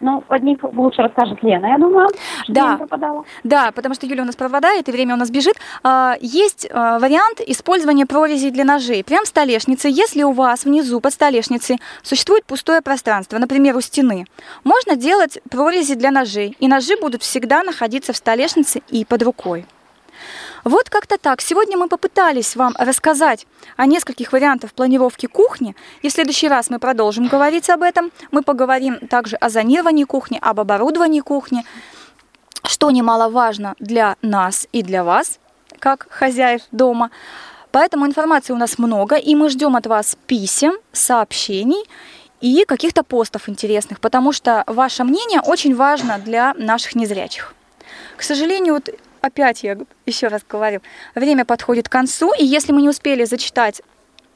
Ну, 0.00 0.22
под 0.22 0.42
них 0.42 0.58
лучше 0.62 1.02
расскажет 1.02 1.42
Лена, 1.42 1.66
я 1.66 1.78
думаю. 1.78 2.08
Да. 2.48 2.78
я. 2.90 3.22
Да, 3.44 3.72
потому 3.72 3.94
что 3.94 4.06
Юля 4.06 4.22
у 4.22 4.26
нас 4.26 4.36
пропадает, 4.36 4.88
и 4.88 4.92
время 4.92 5.14
у 5.14 5.18
нас 5.18 5.30
бежит. 5.30 5.56
А, 5.82 6.14
Есть 6.20 6.66
а, 6.70 6.98
вариант 6.98 7.40
использования 7.46 8.06
прорезей 8.06 8.50
для 8.50 8.64
ножей. 8.64 9.04
Прямо 9.04 9.24
в 9.24 9.28
столешнице, 9.28 9.88
если 9.88 10.22
у 10.22 10.32
вас 10.32 10.64
внизу 10.64 11.00
под 11.00 11.12
столешницей 11.12 11.80
существует 12.02 12.44
пустое 12.44 12.80
пространство, 12.80 13.38
например, 13.38 13.76
у 13.76 13.80
стены, 13.80 14.26
можно 14.64 14.96
делать 14.96 15.38
прорези 15.50 15.94
для 15.94 16.10
ножей, 16.10 16.56
и 16.58 16.68
ножи 16.68 16.96
будут 17.00 17.22
всегда 17.22 17.62
находиться 17.62 18.12
в 18.12 18.16
столешнице 18.16 18.82
и 18.88 19.04
под 19.04 19.22
рукой. 19.22 19.66
Вот 20.64 20.90
как-то 20.90 21.16
так. 21.18 21.40
Сегодня 21.40 21.76
мы 21.76 21.88
попытались 21.88 22.56
вам 22.56 22.74
рассказать 22.78 23.46
о 23.76 23.86
нескольких 23.86 24.32
вариантах 24.32 24.72
планировки 24.72 25.26
кухни. 25.26 25.74
И 26.02 26.08
в 26.08 26.12
следующий 26.12 26.48
раз 26.48 26.70
мы 26.70 26.78
продолжим 26.78 27.28
говорить 27.28 27.70
об 27.70 27.82
этом. 27.82 28.10
Мы 28.30 28.42
поговорим 28.42 28.98
также 29.08 29.36
о 29.36 29.48
зонировании 29.48 30.04
кухни, 30.04 30.38
об 30.40 30.60
оборудовании 30.60 31.20
кухни, 31.20 31.64
что 32.64 32.90
немаловажно 32.90 33.74
для 33.78 34.16
нас 34.22 34.68
и 34.72 34.82
для 34.82 35.02
вас, 35.02 35.38
как 35.78 36.06
хозяев 36.10 36.62
дома. 36.72 37.10
Поэтому 37.72 38.06
информации 38.06 38.52
у 38.52 38.56
нас 38.56 38.78
много, 38.78 39.16
и 39.16 39.34
мы 39.34 39.48
ждем 39.48 39.76
от 39.76 39.86
вас 39.86 40.16
писем, 40.26 40.72
сообщений 40.92 41.84
и 42.40 42.64
каких-то 42.64 43.02
постов 43.02 43.48
интересных, 43.48 44.00
потому 44.00 44.32
что 44.32 44.64
ваше 44.66 45.04
мнение 45.04 45.40
очень 45.40 45.74
важно 45.74 46.18
для 46.18 46.52
наших 46.54 46.96
незрячих. 46.96 47.54
К 48.16 48.22
сожалению, 48.22 48.74
вот 48.74 48.90
опять 49.20 49.62
я 49.62 49.76
еще 50.06 50.28
раз 50.28 50.42
говорю, 50.48 50.80
время 51.14 51.44
подходит 51.44 51.88
к 51.88 51.92
концу, 51.92 52.32
и 52.32 52.44
если 52.44 52.72
мы 52.72 52.82
не 52.82 52.88
успели 52.88 53.24
зачитать 53.24 53.82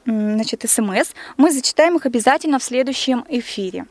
значит, 0.05 0.69
смс, 0.69 1.13
мы 1.37 1.51
зачитаем 1.51 1.95
их 1.97 2.05
обязательно 2.05 2.59
в 2.59 2.63
следующем 2.63 3.25
эфире. 3.27 3.85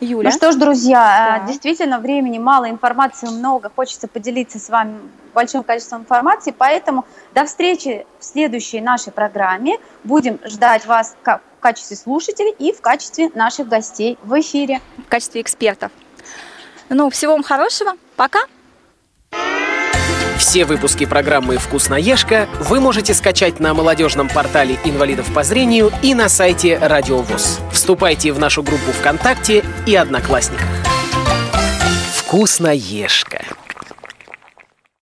Юля. 0.00 0.30
Ну 0.30 0.36
что 0.36 0.52
ж, 0.52 0.56
друзья, 0.56 1.38
Да. 1.38 1.44
э, 1.44 1.46
действительно, 1.46 1.98
времени 1.98 2.38
мало, 2.38 2.68
информации 2.68 3.26
много, 3.28 3.70
хочется 3.74 4.06
поделиться 4.08 4.58
с 4.58 4.68
вами 4.68 4.98
большим 5.32 5.62
количеством 5.62 6.02
информации, 6.02 6.54
поэтому 6.56 7.06
до 7.34 7.44
встречи 7.44 8.04
в 8.18 8.24
следующей 8.24 8.80
нашей 8.80 9.12
программе. 9.12 9.78
Будем 10.02 10.38
ждать 10.44 10.84
вас 10.86 11.16
как 11.22 11.42
в 11.58 11.60
качестве 11.60 11.96
слушателей 11.96 12.54
и 12.58 12.72
в 12.72 12.80
качестве 12.80 13.30
наших 13.34 13.68
гостей 13.68 14.18
в 14.22 14.38
эфире. 14.40 14.80
в 14.98 15.08
качестве 15.08 15.40
экспертов. 15.40 15.90
Ну, 16.90 17.08
всего 17.08 17.32
вам 17.32 17.42
хорошего. 17.42 17.94
Пока. 18.16 18.40
Все 20.38 20.64
выпуски 20.64 21.06
программы 21.06 21.58
«Вкусноежка» 21.58 22.48
вы 22.60 22.80
можете 22.80 23.14
скачать 23.14 23.60
на 23.60 23.72
молодежном 23.72 24.28
портале 24.28 24.78
инвалидов 24.84 25.32
по 25.32 25.42
зрению 25.42 25.92
и 26.02 26.14
на 26.14 26.28
сайте 26.28 26.78
Радио 26.78 27.18
ВОЗ. 27.18 27.60
Вступайте 27.72 28.32
в 28.32 28.38
нашу 28.38 28.62
группу 28.62 28.92
ВКонтакте 28.92 29.64
и 29.86 29.94
Одноклассниках. 29.94 30.68
«Вкусноежка». 32.16 33.42